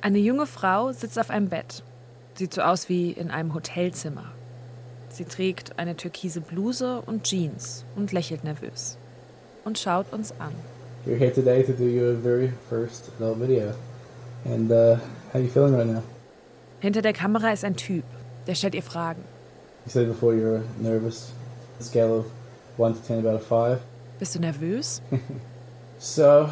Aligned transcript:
Eine 0.00 0.18
junge 0.18 0.46
Frau 0.46 0.92
sitzt 0.92 1.18
auf 1.18 1.28
einem 1.28 1.48
Bett. 1.48 1.82
Sieht 2.34 2.54
so 2.54 2.62
aus 2.62 2.88
wie 2.88 3.10
in 3.10 3.32
einem 3.32 3.52
Hotelzimmer. 3.52 4.26
Sie 5.08 5.24
trägt 5.24 5.76
eine 5.78 5.96
türkise 5.96 6.40
Bluse 6.40 7.02
und 7.04 7.24
Jeans 7.24 7.84
und 7.96 8.12
lächelt 8.12 8.44
nervös. 8.44 8.96
Und 9.64 9.78
schaut 9.78 10.12
uns 10.12 10.32
an. 10.38 10.52
You're 11.04 11.16
here 11.16 11.32
today 11.32 11.64
to 11.64 11.72
do 11.72 11.84
your 11.84 12.14
very 12.14 12.52
first 12.68 13.10
adult 13.18 13.40
video. 13.40 13.72
And 14.44 14.70
uh, 14.70 14.98
how 15.32 15.40
you 15.40 15.48
feeling 15.48 15.74
right 15.74 15.86
now? 15.86 16.02
Hinter 16.80 17.02
der 17.02 17.12
Kamera 17.12 17.50
ist 17.52 17.64
ein 17.64 17.74
Typ, 17.76 18.04
der 18.46 18.54
stellt 18.54 18.76
ihr 18.76 18.84
Fragen. 18.84 19.24
You 19.84 19.90
said 19.90 20.06
before 20.06 20.32
you 20.32 20.42
were 20.42 20.62
nervous. 20.80 21.32
Scale 21.80 22.18
of 22.18 22.26
1 22.76 22.94
to 22.94 23.00
10, 23.02 23.18
about 23.18 23.34
a 23.34 23.40
5. 23.40 23.80
Bist 24.20 24.34
du 24.36 24.38
nervös? 24.40 25.02
So, 26.00 26.48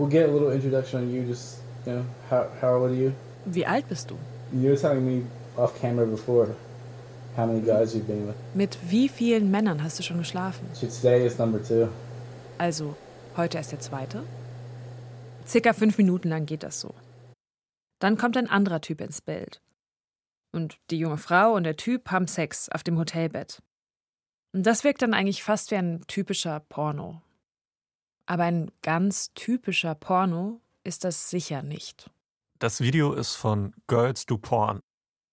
we'll 0.00 0.08
get 0.08 0.28
a 0.28 0.32
little 0.32 0.50
introduction 0.50 0.98
on 0.98 1.10
you. 1.14 1.22
Just, 1.22 1.58
you 1.86 1.92
know, 1.92 2.04
how, 2.28 2.46
how 2.60 2.74
old 2.74 2.90
are 2.90 2.94
you? 2.94 3.12
Wie 3.44 3.66
alt 3.66 3.88
bist 3.88 4.10
du? 4.10 4.18
You 4.52 4.70
were 4.70 4.76
telling 4.76 5.04
me 5.04 5.26
off 5.56 5.80
camera 5.80 6.06
before 6.06 6.54
how 7.36 7.46
many 7.46 7.60
guys 7.60 7.94
you've 7.94 8.06
been 8.06 8.26
with. 8.26 8.36
Mit 8.54 8.78
wie 8.90 9.08
vielen 9.08 9.50
Männern 9.50 9.82
hast 9.82 9.98
du 9.98 10.02
schon 10.02 10.18
geschlafen? 10.18 10.68
So 10.72 10.86
today 10.86 11.26
is 11.26 11.38
number 11.38 11.62
two. 11.62 11.88
Also, 12.58 12.96
heute 13.36 13.58
ist 13.58 13.72
der 13.72 13.80
zweite? 13.80 14.24
Circa 15.46 15.72
fünf 15.72 15.98
Minuten 15.98 16.28
lang 16.28 16.46
geht 16.46 16.62
das 16.62 16.80
so. 16.80 16.94
Dann 17.98 18.16
kommt 18.16 18.36
ein 18.36 18.48
anderer 18.48 18.80
Typ 18.80 19.00
ins 19.00 19.20
Bild. 19.20 19.60
Und 20.52 20.78
die 20.90 20.98
junge 20.98 21.18
Frau 21.18 21.54
und 21.54 21.64
der 21.64 21.76
Typ 21.76 22.10
haben 22.10 22.26
Sex 22.26 22.68
auf 22.68 22.82
dem 22.82 22.98
Hotelbett. 22.98 23.62
Und 24.52 24.66
das 24.66 24.84
wirkt 24.84 25.02
dann 25.02 25.14
eigentlich 25.14 25.42
fast 25.42 25.70
wie 25.70 25.76
ein 25.76 26.02
typischer 26.08 26.60
Porno. 26.68 27.22
Aber 28.26 28.44
ein 28.44 28.70
ganz 28.82 29.32
typischer 29.34 29.94
Porno 29.94 30.60
ist 30.84 31.04
das 31.04 31.30
sicher 31.30 31.62
nicht. 31.62 32.10
Das 32.58 32.80
Video 32.80 33.12
ist 33.12 33.36
von 33.36 33.74
Girls 33.86 34.26
Do 34.26 34.38
Porn. 34.38 34.80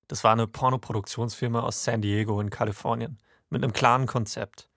Das 0.07 0.23
war 0.23 0.31
eine 0.31 0.47
Pornoproduktionsfirma 0.47 1.61
aus 1.61 1.83
San 1.83 2.01
Diego 2.01 2.39
in 2.39 2.49
Kalifornien 2.49 3.17
mit 3.49 3.63
einem 3.63 3.73
klaren 3.73 4.07
Konzept. 4.07 4.69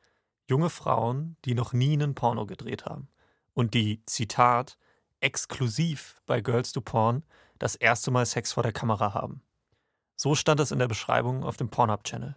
Junge 0.48 0.70
Frauen, 0.70 1.36
die 1.44 1.54
noch 1.54 1.72
nie 1.72 1.92
einen 1.92 2.14
Porno 2.14 2.46
gedreht 2.46 2.86
haben 2.86 3.08
und 3.54 3.74
die, 3.74 4.02
Zitat, 4.06 4.78
exklusiv 5.20 6.16
bei 6.26 6.40
Girls 6.40 6.72
Do 6.72 6.80
Porn 6.80 7.24
das 7.58 7.76
erste 7.76 8.10
Mal 8.10 8.26
Sex 8.26 8.52
vor 8.52 8.62
der 8.62 8.72
Kamera 8.72 9.14
haben. 9.14 9.42
So 10.16 10.34
stand 10.34 10.60
es 10.60 10.72
in 10.72 10.78
der 10.78 10.88
Beschreibung 10.88 11.44
auf 11.44 11.56
dem 11.56 11.70
Pornhub-Channel. 11.70 12.36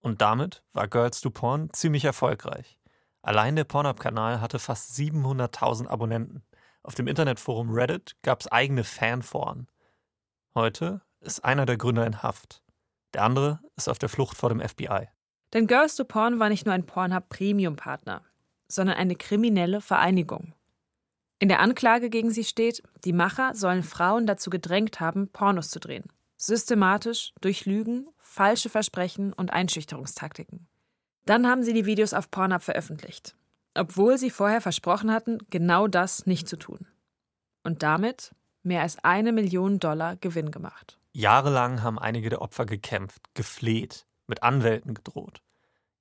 Und 0.00 0.20
damit 0.20 0.62
war 0.72 0.88
Girls 0.88 1.20
Do 1.20 1.30
Porn 1.30 1.70
ziemlich 1.72 2.04
erfolgreich. 2.04 2.78
Allein 3.22 3.56
der 3.56 3.64
Pornhub-Kanal 3.64 4.40
hatte 4.40 4.58
fast 4.58 4.92
700.000 4.98 5.88
Abonnenten. 5.88 6.42
Auf 6.84 6.94
dem 6.94 7.08
Internetforum 7.08 7.70
Reddit 7.70 8.14
gab 8.22 8.42
es 8.42 8.52
eigene 8.52 8.84
Fanforen. 8.84 9.68
Heute 10.54 11.00
ist 11.20 11.42
einer 11.42 11.64
der 11.64 11.78
Gründer 11.78 12.06
in 12.06 12.22
Haft. 12.22 12.62
Der 13.14 13.22
andere 13.22 13.60
ist 13.74 13.88
auf 13.88 13.98
der 13.98 14.10
Flucht 14.10 14.36
vor 14.36 14.50
dem 14.50 14.60
FBI. 14.60 15.08
Denn 15.54 15.66
Girls 15.66 15.96
to 15.96 16.04
Porn 16.04 16.38
war 16.38 16.50
nicht 16.50 16.66
nur 16.66 16.74
ein 16.74 16.84
Pornhub 16.84 17.30
Premium-Partner, 17.30 18.22
sondern 18.68 18.96
eine 18.96 19.16
kriminelle 19.16 19.80
Vereinigung. 19.80 20.52
In 21.38 21.48
der 21.48 21.60
Anklage 21.60 22.10
gegen 22.10 22.30
sie 22.30 22.44
steht, 22.44 22.82
die 23.04 23.14
Macher 23.14 23.54
sollen 23.54 23.82
Frauen 23.82 24.26
dazu 24.26 24.50
gedrängt 24.50 25.00
haben, 25.00 25.28
Pornos 25.28 25.70
zu 25.70 25.80
drehen. 25.80 26.04
Systematisch 26.36 27.32
durch 27.40 27.64
Lügen, 27.64 28.08
falsche 28.18 28.68
Versprechen 28.68 29.32
und 29.32 29.52
Einschüchterungstaktiken. 29.52 30.68
Dann 31.24 31.46
haben 31.46 31.62
sie 31.62 31.72
die 31.72 31.86
Videos 31.86 32.12
auf 32.12 32.30
Pornhub 32.30 32.60
veröffentlicht, 32.60 33.36
obwohl 33.74 34.18
sie 34.18 34.30
vorher 34.30 34.60
versprochen 34.60 35.12
hatten, 35.12 35.38
genau 35.50 35.86
das 35.86 36.26
nicht 36.26 36.48
zu 36.48 36.56
tun. 36.56 36.86
Und 37.62 37.82
damit 37.82 38.34
mehr 38.62 38.82
als 38.82 39.02
eine 39.02 39.32
Million 39.32 39.78
Dollar 39.78 40.16
Gewinn 40.16 40.50
gemacht. 40.50 40.98
Jahrelang 41.12 41.82
haben 41.82 41.98
einige 41.98 42.28
der 42.28 42.42
Opfer 42.42 42.66
gekämpft, 42.66 43.22
gefleht, 43.34 44.06
mit 44.26 44.42
Anwälten 44.42 44.94
gedroht. 44.94 45.42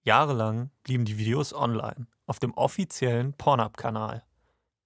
Jahrelang 0.04 0.72
blieben 0.84 1.06
die 1.06 1.18
Videos 1.18 1.54
online, 1.54 2.08
auf 2.26 2.40
dem 2.40 2.54
offiziellen 2.54 3.34
Pornhub-Kanal. 3.34 4.24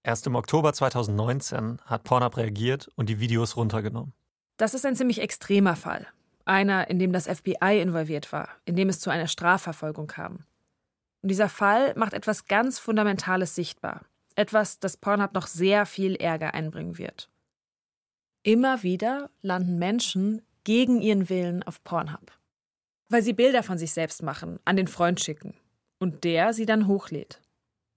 Erst 0.03 0.27
im 0.27 0.35
Oktober 0.35 0.73
2019 0.73 1.79
hat 1.85 2.03
Pornhub 2.03 2.37
reagiert 2.37 2.89
und 2.95 3.09
die 3.09 3.19
Videos 3.19 3.55
runtergenommen. 3.55 4.13
Das 4.57 4.73
ist 4.73 4.85
ein 4.85 4.95
ziemlich 4.95 5.21
extremer 5.21 5.75
Fall. 5.75 6.07
Einer, 6.45 6.89
in 6.89 6.97
dem 6.97 7.11
das 7.13 7.27
FBI 7.27 7.81
involviert 7.81 8.31
war, 8.31 8.49
in 8.65 8.75
dem 8.75 8.89
es 8.89 8.99
zu 8.99 9.09
einer 9.09 9.27
Strafverfolgung 9.27 10.07
kam. 10.07 10.45
Und 11.21 11.29
dieser 11.29 11.49
Fall 11.49 11.93
macht 11.95 12.13
etwas 12.13 12.45
ganz 12.45 12.79
Fundamentales 12.79 13.55
sichtbar. 13.55 14.05
Etwas, 14.35 14.79
das 14.79 14.97
Pornhub 14.97 15.33
noch 15.33 15.47
sehr 15.47 15.85
viel 15.85 16.15
Ärger 16.15 16.53
einbringen 16.53 16.97
wird. 16.97 17.29
Immer 18.43 18.83
wieder 18.83 19.29
landen 19.41 19.77
Menschen 19.79 20.41
gegen 20.63 21.01
ihren 21.01 21.29
Willen 21.29 21.63
auf 21.63 21.83
Pornhub. 21.83 22.31
Weil 23.09 23.23
sie 23.23 23.33
Bilder 23.33 23.63
von 23.63 23.77
sich 23.77 23.93
selbst 23.93 24.21
machen, 24.21 24.59
an 24.63 24.77
den 24.77 24.87
Freund 24.87 25.19
schicken 25.19 25.55
und 25.99 26.23
der 26.23 26.53
sie 26.53 26.65
dann 26.65 26.87
hochlädt. 26.87 27.41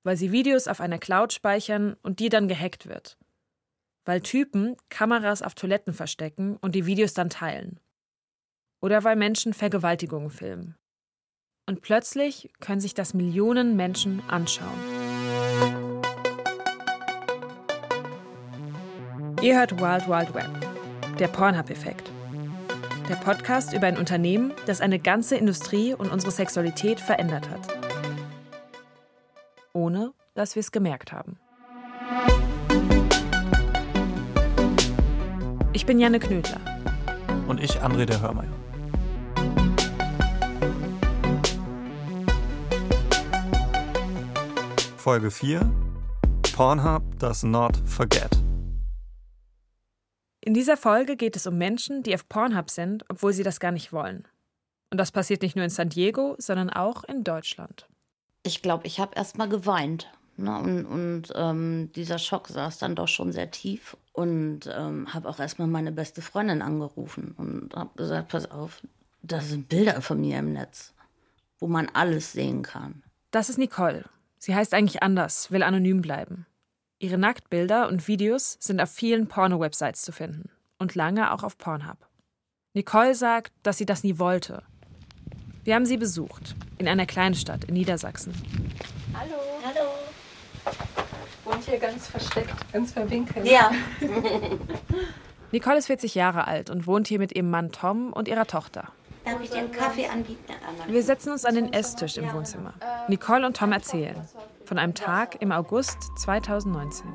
Weil 0.02 0.16
sie 0.16 0.32
Videos 0.32 0.66
auf 0.66 0.80
einer 0.80 0.98
Cloud 0.98 1.32
speichern 1.32 1.96
und 2.02 2.20
die 2.20 2.30
dann 2.30 2.48
gehackt 2.48 2.86
wird. 2.86 3.18
Weil 4.04 4.22
Typen 4.22 4.76
Kameras 4.88 5.42
auf 5.42 5.54
Toiletten 5.54 5.92
verstecken 5.92 6.56
und 6.56 6.74
die 6.74 6.86
Videos 6.86 7.12
dann 7.12 7.28
teilen. 7.28 7.78
Oder 8.80 9.04
weil 9.04 9.16
Menschen 9.16 9.52
Vergewaltigungen 9.52 10.30
filmen. 10.30 10.76
Und 11.70 11.82
plötzlich 11.82 12.50
können 12.58 12.80
sich 12.80 12.94
das 12.94 13.14
Millionen 13.14 13.76
Menschen 13.76 14.24
anschauen. 14.26 14.66
Ihr 19.40 19.56
hört 19.56 19.80
Wild 19.80 20.08
Wild 20.08 20.34
Web, 20.34 20.50
der 21.20 21.28
Pornhub-Effekt. 21.28 22.10
Der 23.08 23.14
Podcast 23.14 23.72
über 23.72 23.86
ein 23.86 23.98
Unternehmen, 23.98 24.52
das 24.66 24.80
eine 24.80 24.98
ganze 24.98 25.36
Industrie 25.36 25.94
und 25.94 26.10
unsere 26.10 26.32
Sexualität 26.32 26.98
verändert 26.98 27.48
hat. 27.48 27.60
Ohne 29.72 30.12
dass 30.34 30.56
wir 30.56 30.60
es 30.62 30.72
gemerkt 30.72 31.12
haben. 31.12 31.38
Ich 35.72 35.86
bin 35.86 36.00
Janne 36.00 36.18
Knödler. 36.18 36.60
Und 37.46 37.62
ich, 37.62 37.80
André 37.80 38.06
der 38.06 38.20
Hörmeier. 38.20 38.59
Folge 45.00 45.30
4 45.30 45.60
Pornhub 46.52 47.02
does 47.18 47.42
not 47.42 47.74
forget. 47.86 48.30
In 50.42 50.52
dieser 50.52 50.76
Folge 50.76 51.16
geht 51.16 51.36
es 51.36 51.46
um 51.46 51.56
Menschen, 51.56 52.02
die 52.02 52.14
auf 52.14 52.28
Pornhub 52.28 52.68
sind, 52.68 53.06
obwohl 53.08 53.32
sie 53.32 53.42
das 53.42 53.60
gar 53.60 53.72
nicht 53.72 53.94
wollen. 53.94 54.28
Und 54.90 54.98
das 54.98 55.10
passiert 55.10 55.40
nicht 55.40 55.56
nur 55.56 55.64
in 55.64 55.70
San 55.70 55.88
Diego, 55.88 56.34
sondern 56.36 56.68
auch 56.68 57.02
in 57.04 57.24
Deutschland. 57.24 57.88
Ich 58.42 58.60
glaube, 58.60 58.86
ich 58.86 59.00
habe 59.00 59.12
erst 59.16 59.38
mal 59.38 59.48
geweint. 59.48 60.12
Ne? 60.36 60.58
Und, 60.58 60.84
und 60.84 61.32
ähm, 61.34 61.90
dieser 61.96 62.18
Schock 62.18 62.48
saß 62.48 62.76
dann 62.76 62.94
doch 62.94 63.08
schon 63.08 63.32
sehr 63.32 63.50
tief. 63.50 63.96
Und 64.12 64.68
ähm, 64.70 65.14
habe 65.14 65.30
auch 65.30 65.40
erst 65.40 65.58
mal 65.58 65.66
meine 65.66 65.92
beste 65.92 66.20
Freundin 66.20 66.60
angerufen 66.60 67.34
und 67.38 67.74
habe 67.74 67.96
gesagt: 67.96 68.28
Pass 68.28 68.50
auf, 68.50 68.82
das 69.22 69.48
sind 69.48 69.70
Bilder 69.70 70.02
von 70.02 70.20
mir 70.20 70.40
im 70.40 70.52
Netz, 70.52 70.92
wo 71.58 71.68
man 71.68 71.88
alles 71.94 72.32
sehen 72.32 72.62
kann. 72.62 73.02
Das 73.30 73.48
ist 73.48 73.56
Nicole. 73.56 74.04
Sie 74.42 74.54
heißt 74.54 74.72
eigentlich 74.72 75.02
anders, 75.02 75.50
will 75.50 75.62
anonym 75.62 76.00
bleiben. 76.00 76.46
Ihre 76.98 77.18
Nacktbilder 77.18 77.88
und 77.88 78.08
Videos 78.08 78.56
sind 78.58 78.80
auf 78.80 78.90
vielen 78.90 79.28
Porno-Websites 79.28 80.00
zu 80.00 80.12
finden 80.12 80.48
und 80.78 80.94
lange 80.94 81.34
auch 81.34 81.42
auf 81.42 81.58
Pornhub. 81.58 81.98
Nicole 82.72 83.14
sagt, 83.14 83.52
dass 83.62 83.76
sie 83.76 83.84
das 83.84 84.02
nie 84.02 84.18
wollte. 84.18 84.62
Wir 85.62 85.74
haben 85.74 85.84
sie 85.84 85.98
besucht, 85.98 86.56
in 86.78 86.88
einer 86.88 87.04
Kleinstadt 87.04 87.64
in 87.64 87.74
Niedersachsen. 87.74 88.32
Hallo. 89.12 89.34
Hallo. 89.62 89.90
Wohnt 91.44 91.64
hier 91.64 91.78
ganz 91.78 92.06
versteckt, 92.08 92.72
ganz 92.72 92.92
verwinkelt. 92.92 93.46
Ja. 93.46 93.70
Nicole 95.52 95.76
ist 95.76 95.86
40 95.88 96.14
Jahre 96.14 96.46
alt 96.46 96.70
und 96.70 96.86
wohnt 96.86 97.08
hier 97.08 97.18
mit 97.18 97.32
ihrem 97.32 97.50
Mann 97.50 97.72
Tom 97.72 98.10
und 98.14 98.26
ihrer 98.26 98.46
Tochter. 98.46 98.90
Darf 99.24 99.40
ich 99.42 99.50
dir 99.50 99.58
einen 99.58 99.72
Kaffee 99.72 100.06
anbieten? 100.06 100.54
Wir 100.86 101.02
setzen 101.02 101.32
uns 101.32 101.44
an 101.44 101.54
den 101.54 101.72
Esstisch 101.72 102.16
im 102.16 102.32
Wohnzimmer. 102.32 102.74
Nicole 103.08 103.46
und 103.46 103.56
Tom 103.56 103.72
erzählen 103.72 104.16
von 104.64 104.78
einem 104.78 104.94
Tag 104.94 105.42
im 105.42 105.50
August 105.50 105.98
2019. 106.16 107.06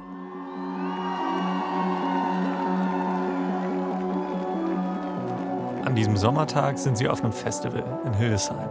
An 5.85 5.95
diesem 5.95 6.17
Sommertag 6.17 6.77
sind 6.77 6.97
sie 6.97 7.07
auf 7.07 7.23
einem 7.23 7.31
Festival 7.31 8.01
in 8.05 8.13
Hildesheim. 8.13 8.69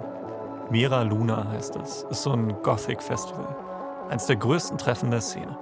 Mira 0.69 1.01
Luna 1.03 1.49
heißt 1.49 1.77
es. 1.77 2.03
Ist 2.11 2.25
so 2.25 2.33
ein 2.33 2.55
Gothic-Festival. 2.63 3.57
Eins 4.11 4.27
der 4.27 4.37
größten 4.37 4.77
Treffen 4.77 5.11
der 5.11 5.23
Szene. 5.23 5.57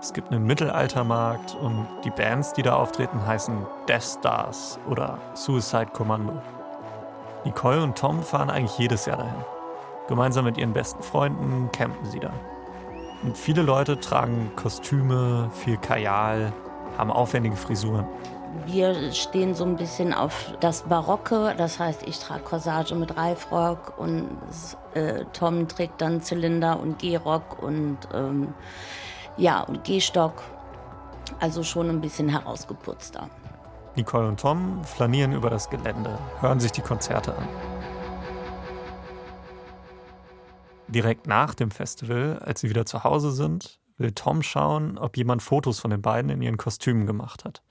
Es 0.00 0.14
gibt 0.14 0.30
einen 0.30 0.46
Mittelaltermarkt 0.46 1.54
und 1.56 1.86
die 2.04 2.10
Bands, 2.10 2.54
die 2.54 2.62
da 2.62 2.76
auftreten, 2.76 3.26
heißen 3.26 3.66
Death 3.86 4.02
Stars 4.18 4.78
oder 4.88 5.18
Suicide 5.34 5.88
Commando. 5.92 6.40
Nicole 7.44 7.82
und 7.82 7.96
Tom 7.96 8.22
fahren 8.22 8.50
eigentlich 8.50 8.78
jedes 8.78 9.06
Jahr 9.06 9.18
dahin. 9.18 9.44
Gemeinsam 10.08 10.44
mit 10.44 10.58
ihren 10.58 10.72
besten 10.72 11.02
Freunden 11.02 11.70
campen 11.72 12.04
sie 12.10 12.20
da. 12.20 12.32
Und 13.22 13.36
viele 13.36 13.62
Leute 13.62 14.00
tragen 14.00 14.50
Kostüme, 14.56 15.50
viel 15.52 15.76
Kajal, 15.76 16.52
haben 16.98 17.10
aufwendige 17.10 17.56
Frisuren. 17.56 18.06
Wir 18.66 19.12
stehen 19.12 19.54
so 19.54 19.64
ein 19.64 19.76
bisschen 19.76 20.12
auf 20.12 20.52
das 20.60 20.82
Barocke, 20.82 21.54
das 21.56 21.78
heißt, 21.78 22.02
ich 22.06 22.18
trage 22.18 22.42
Corsage 22.42 22.94
mit 22.94 23.16
Reifrock 23.16 23.94
und 23.96 24.28
äh, 24.94 25.24
Tom 25.32 25.68
trägt 25.68 26.00
dann 26.00 26.20
Zylinder 26.20 26.80
und 26.80 26.98
Gehrock 26.98 27.62
und 27.62 27.98
ähm, 28.12 28.52
ja 29.36 29.60
und 29.60 29.84
Gehstock, 29.84 30.42
also 31.38 31.62
schon 31.62 31.88
ein 31.88 32.00
bisschen 32.00 32.28
herausgeputzter. 32.28 33.28
Nicole 33.96 34.28
und 34.28 34.40
Tom 34.40 34.84
flanieren 34.84 35.32
über 35.32 35.50
das 35.50 35.68
Gelände, 35.68 36.18
hören 36.40 36.60
sich 36.60 36.70
die 36.70 36.80
Konzerte 36.80 37.36
an. 37.36 37.48
Direkt 40.86 41.26
nach 41.26 41.54
dem 41.54 41.70
Festival, 41.70 42.38
als 42.40 42.60
sie 42.60 42.68
wieder 42.68 42.86
zu 42.86 43.04
Hause 43.04 43.32
sind, 43.32 43.80
will 43.96 44.12
Tom 44.12 44.42
schauen, 44.42 44.96
ob 44.98 45.16
jemand 45.16 45.42
Fotos 45.42 45.80
von 45.80 45.90
den 45.90 46.02
beiden 46.02 46.30
in 46.30 46.42
ihren 46.42 46.56
Kostümen 46.56 47.06
gemacht 47.06 47.44
hat. 47.44 47.62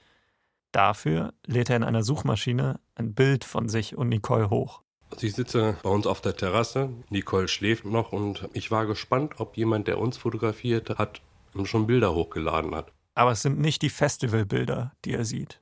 Dafür 0.72 1.34
lädt 1.46 1.70
er 1.70 1.78
in 1.78 1.84
einer 1.84 2.04
Suchmaschine 2.04 2.80
ein 2.96 3.14
Bild 3.14 3.44
von 3.44 3.68
sich 3.68 3.98
und 3.98 4.10
Nicole 4.10 4.50
hoch. 4.50 4.82
Ich 5.20 5.34
sitze 5.34 5.78
bei 5.82 5.90
uns 5.90 6.06
auf 6.06 6.22
der 6.22 6.36
Terrasse, 6.36 6.90
Nicole 7.10 7.48
schläft 7.48 7.84
noch 7.86 8.12
und 8.12 8.48
ich 8.54 8.70
war 8.70 8.86
gespannt, 8.86 9.40
ob 9.40 9.58
jemand, 9.58 9.88
der 9.88 9.98
uns 9.98 10.18
fotografiert 10.18 10.98
hat, 10.98 11.22
schon 11.64 11.88
Bilder 11.88 12.14
hochgeladen 12.14 12.76
hat. 12.76 12.94
Aber 13.16 13.32
es 13.32 13.42
sind 13.42 13.60
nicht 13.60 13.82
die 13.82 13.90
Festivalbilder, 13.90 14.94
die 15.04 15.14
er 15.14 15.26
sieht. 15.26 15.62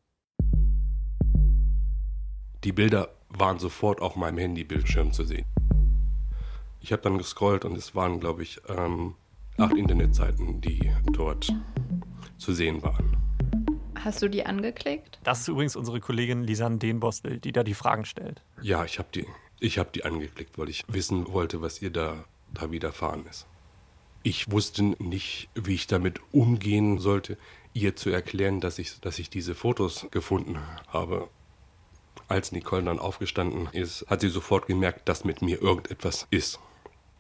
Die 2.68 2.74
Bilder 2.74 3.16
waren 3.30 3.60
sofort 3.60 4.02
auf 4.02 4.18
meinem 4.18 4.40
Handybildschirm 4.40 5.14
zu 5.14 5.24
sehen. 5.24 5.46
Ich 6.82 6.92
habe 6.92 7.02
dann 7.02 7.18
gescrollt 7.18 7.64
und 7.64 7.78
es 7.78 7.96
waren, 7.96 8.20
glaube 8.20 8.44
ich, 8.44 8.60
ähm, 8.68 9.16
acht 9.56 9.74
Internetseiten, 9.78 10.60
die 10.60 10.92
dort 11.14 11.48
zu 12.38 12.52
sehen 12.52 12.84
waren. 12.84 13.16
Hast 13.96 14.22
du 14.22 14.28
die 14.28 14.46
angeklickt? 14.46 15.18
Das 15.24 15.40
ist 15.40 15.48
übrigens 15.48 15.78
unsere 15.78 16.02
Kollegin 16.02 16.44
Lisanne 16.44 16.78
Dehnbostel, 16.78 17.40
die 17.40 17.54
da 17.54 17.64
die 17.64 17.74
Fragen 17.74 18.04
stellt. 18.04 18.44
Ja, 18.62 18.84
ich 18.84 19.00
habe 19.00 19.08
die, 19.16 19.26
hab 19.80 19.94
die 19.94 20.04
angeklickt, 20.04 20.58
weil 20.58 20.68
ich 20.68 20.84
wissen 20.90 21.32
wollte, 21.32 21.62
was 21.62 21.82
ihr 21.82 21.90
da, 21.90 22.26
da 22.54 22.70
widerfahren 22.70 23.26
ist. 23.28 23.48
Ich 24.24 24.52
wusste 24.52 24.84
nicht, 24.84 25.48
wie 25.56 25.76
ich 25.76 25.88
damit 25.88 26.20
umgehen 26.34 27.00
sollte, 27.00 27.38
ihr 27.74 27.96
zu 27.96 28.10
erklären, 28.10 28.60
dass 28.60 28.78
ich, 28.78 29.00
dass 29.00 29.20
ich 29.20 29.30
diese 29.30 29.56
Fotos 29.56 30.08
gefunden 30.12 30.60
habe. 30.90 31.30
Als 32.28 32.52
Nicole 32.52 32.84
dann 32.84 33.00
aufgestanden 33.00 33.70
ist, 33.72 34.06
hat 34.10 34.22
sie 34.22 34.30
sofort 34.30 34.68
gemerkt, 34.68 35.08
dass 35.08 35.24
mit 35.24 35.42
mir 35.42 35.62
irgendetwas 35.62 36.28
ist. 36.30 36.60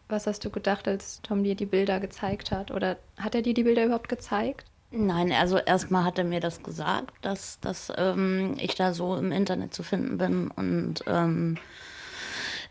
Was 0.09 0.27
hast 0.27 0.43
du 0.45 0.49
gedacht, 0.49 0.87
als 0.87 1.21
Tom 1.21 1.43
dir 1.43 1.55
die 1.55 1.65
Bilder 1.65 1.99
gezeigt 1.99 2.51
hat? 2.51 2.71
Oder 2.71 2.97
hat 3.17 3.35
er 3.35 3.41
dir 3.41 3.53
die 3.53 3.63
Bilder 3.63 3.85
überhaupt 3.85 4.09
gezeigt? 4.09 4.65
Nein, 4.91 5.33
also 5.33 5.57
erstmal 5.57 6.05
hat 6.05 6.17
er 6.17 6.23
mir 6.23 6.39
das 6.39 6.63
gesagt, 6.63 7.13
dass, 7.21 7.59
dass 7.59 7.91
ähm, 7.97 8.55
ich 8.57 8.75
da 8.75 8.93
so 8.93 9.17
im 9.17 9.33
Internet 9.33 9.73
zu 9.73 9.83
finden 9.83 10.17
bin. 10.17 10.49
Und 10.51 11.03
ähm, 11.07 11.57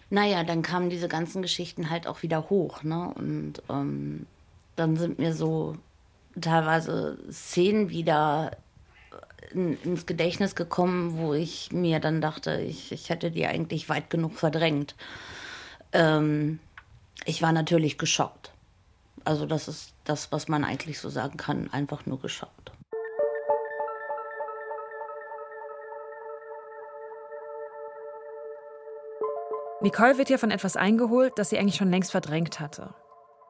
naja, 0.08 0.42
dann 0.44 0.62
kamen 0.62 0.88
diese 0.88 1.08
ganzen 1.08 1.42
Geschichten 1.42 1.90
halt 1.90 2.06
auch 2.06 2.22
wieder 2.22 2.48
hoch. 2.48 2.82
Ne? 2.82 3.12
Und 3.14 3.62
ähm, 3.68 4.26
dann 4.76 4.96
sind 4.96 5.18
mir 5.18 5.34
so 5.34 5.76
teilweise 6.40 7.18
Szenen 7.30 7.90
wieder 7.90 8.52
in, 9.52 9.80
ins 9.82 10.06
Gedächtnis 10.06 10.54
gekommen, 10.54 11.18
wo 11.18 11.34
ich 11.34 11.72
mir 11.72 12.00
dann 12.00 12.20
dachte, 12.20 12.60
ich, 12.60 12.92
ich 12.92 13.10
hätte 13.10 13.30
die 13.30 13.46
eigentlich 13.46 13.88
weit 13.88 14.10
genug 14.10 14.34
verdrängt. 14.34 14.94
Ähm, 15.92 16.58
ich 17.24 17.42
war 17.42 17.52
natürlich 17.52 17.98
geschockt. 17.98 18.52
Also 19.24 19.46
das 19.46 19.68
ist 19.68 19.94
das, 20.04 20.30
was 20.30 20.48
man 20.48 20.64
eigentlich 20.64 21.00
so 21.00 21.08
sagen 21.08 21.36
kann, 21.36 21.68
einfach 21.72 22.06
nur 22.06 22.20
geschockt. 22.20 22.72
Nicole 29.82 30.18
wird 30.18 30.28
hier 30.28 30.38
von 30.38 30.50
etwas 30.50 30.76
eingeholt, 30.76 31.34
das 31.36 31.50
sie 31.50 31.58
eigentlich 31.58 31.76
schon 31.76 31.90
längst 31.90 32.10
verdrängt 32.10 32.60
hatte. 32.60 32.94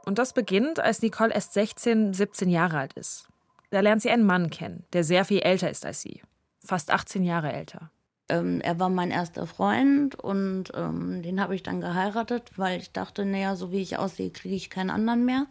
Und 0.04 0.18
das 0.18 0.32
beginnt, 0.32 0.80
als 0.80 1.02
Nicole 1.02 1.32
erst 1.32 1.52
16, 1.54 2.12
17 2.12 2.48
Jahre 2.48 2.78
alt 2.78 2.92
ist. 2.94 3.28
Da 3.70 3.80
lernt 3.80 4.02
sie 4.02 4.10
einen 4.10 4.26
Mann 4.26 4.50
kennen, 4.50 4.84
der 4.92 5.04
sehr 5.04 5.24
viel 5.24 5.40
älter 5.40 5.70
ist 5.70 5.84
als 5.84 6.00
sie. 6.00 6.22
Fast 6.64 6.90
18 6.90 7.22
Jahre 7.22 7.52
älter. 7.52 7.90
Ähm, 8.28 8.60
er 8.60 8.80
war 8.80 8.88
mein 8.88 9.10
erster 9.10 9.46
Freund 9.46 10.16
und 10.16 10.72
ähm, 10.74 11.22
den 11.22 11.40
habe 11.40 11.54
ich 11.54 11.62
dann 11.62 11.80
geheiratet, 11.80 12.50
weil 12.56 12.80
ich 12.80 12.92
dachte, 12.92 13.24
naja, 13.24 13.54
so 13.54 13.70
wie 13.70 13.80
ich 13.80 13.98
aussehe, 13.98 14.30
kriege 14.30 14.54
ich 14.54 14.70
keinen 14.70 14.90
anderen 14.90 15.24
mehr. 15.24 15.46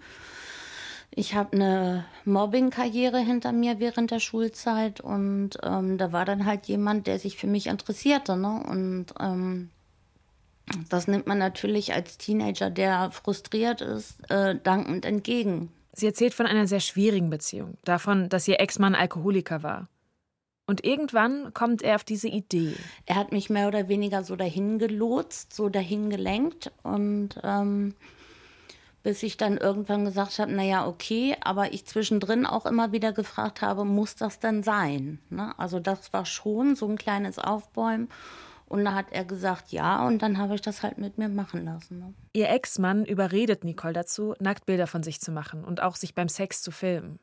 Ich 1.12 1.34
habe 1.34 1.54
eine 1.54 2.06
Mobbing-Karriere 2.26 3.20
hinter 3.20 3.54
mir 3.54 3.80
während 3.80 4.12
der 4.12 4.20
Schulzeit 4.20 5.00
und 5.00 5.52
ähm, 5.64 5.98
da 5.98 6.12
war 6.12 6.26
dann 6.26 6.46
halt 6.46 6.66
jemand, 6.66 7.08
der 7.08 7.20
sich 7.20 7.38
für 7.38 7.48
mich 7.48 7.68
interessierte. 7.68 8.36
Ne? 8.36 8.62
Und 8.68 9.14
ähm, 9.22 9.70
das 10.90 11.08
nimmt 11.08 11.28
man 11.28 11.38
natürlich 11.38 11.94
als 11.94 12.18
Teenager, 12.18 12.70
der 12.70 13.12
frustriert 13.12 13.80
ist, 13.80 14.30
äh, 14.30 14.60
dankend 14.62 15.06
entgegen. 15.06 15.72
Sie 15.96 16.06
erzählt 16.06 16.34
von 16.34 16.46
einer 16.46 16.68
sehr 16.68 16.82
schwierigen 16.82 17.30
Beziehung, 17.30 17.78
davon, 17.86 18.28
dass 18.28 18.48
ihr 18.48 18.60
Ex-Mann 18.60 18.96
Alkoholiker 18.96 19.64
war. 19.64 19.88
Und 20.68 20.84
irgendwann 20.84 21.54
kommt 21.54 21.84
er 21.84 21.96
auf 21.96 22.04
diese 22.04 22.28
Idee. 22.28 22.74
Er 23.06 23.16
hat 23.16 23.32
mich 23.32 23.50
mehr 23.50 23.68
oder 23.68 23.88
weniger 23.88 24.24
so 24.24 24.36
dahin 24.36 24.80
gelotst, 24.80 25.54
so 25.54 25.70
dahin 25.70 26.10
gelenkt 26.10 26.72
und 26.84 27.40
ähm, 27.44 27.94
bis 29.04 29.22
ich 29.22 29.38
dann 29.38 29.58
irgendwann 29.58 30.04
gesagt 30.06 30.40
habe, 30.40 30.52
naja, 30.52 30.88
okay, 30.88 31.38
aber 31.42 31.74
ich 31.74 31.86
zwischendrin 31.86 32.48
auch 32.48 32.66
immer 32.66 32.92
wieder 32.92 33.14
gefragt 33.14 33.62
habe, 33.62 33.86
muss 33.86 34.16
das 34.16 34.40
denn 34.40 34.64
sein? 34.64 35.20
Ne? 35.30 35.54
Also 35.60 35.80
das 35.80 36.12
war 36.12 36.26
schon 36.26 36.76
so 36.76 36.88
ein 36.88 36.98
kleines 36.98 37.38
Aufbäumen. 37.38 38.10
Und 38.68 38.84
da 38.84 38.94
hat 38.94 39.12
er 39.12 39.26
gesagt, 39.26 39.72
ja, 39.72 40.06
und 40.08 40.22
dann 40.22 40.38
habe 40.38 40.56
ich 40.56 40.62
das 40.62 40.82
halt 40.82 40.98
mit 40.98 41.18
mir 41.18 41.30
machen 41.30 41.66
lassen. 41.66 42.00
Ne? 42.00 42.14
Ihr 42.34 42.50
Ex-Mann 42.50 43.06
überredet 43.06 43.64
Nicole 43.64 43.94
dazu, 43.94 44.34
Nacktbilder 44.40 44.88
von 44.88 45.04
sich 45.04 45.22
zu 45.22 45.32
machen 45.32 45.64
und 45.64 45.82
auch 45.82 45.96
sich 45.96 46.16
beim 46.16 46.30
Sex 46.30 46.62
zu 46.62 46.72
filmen. 46.72 47.20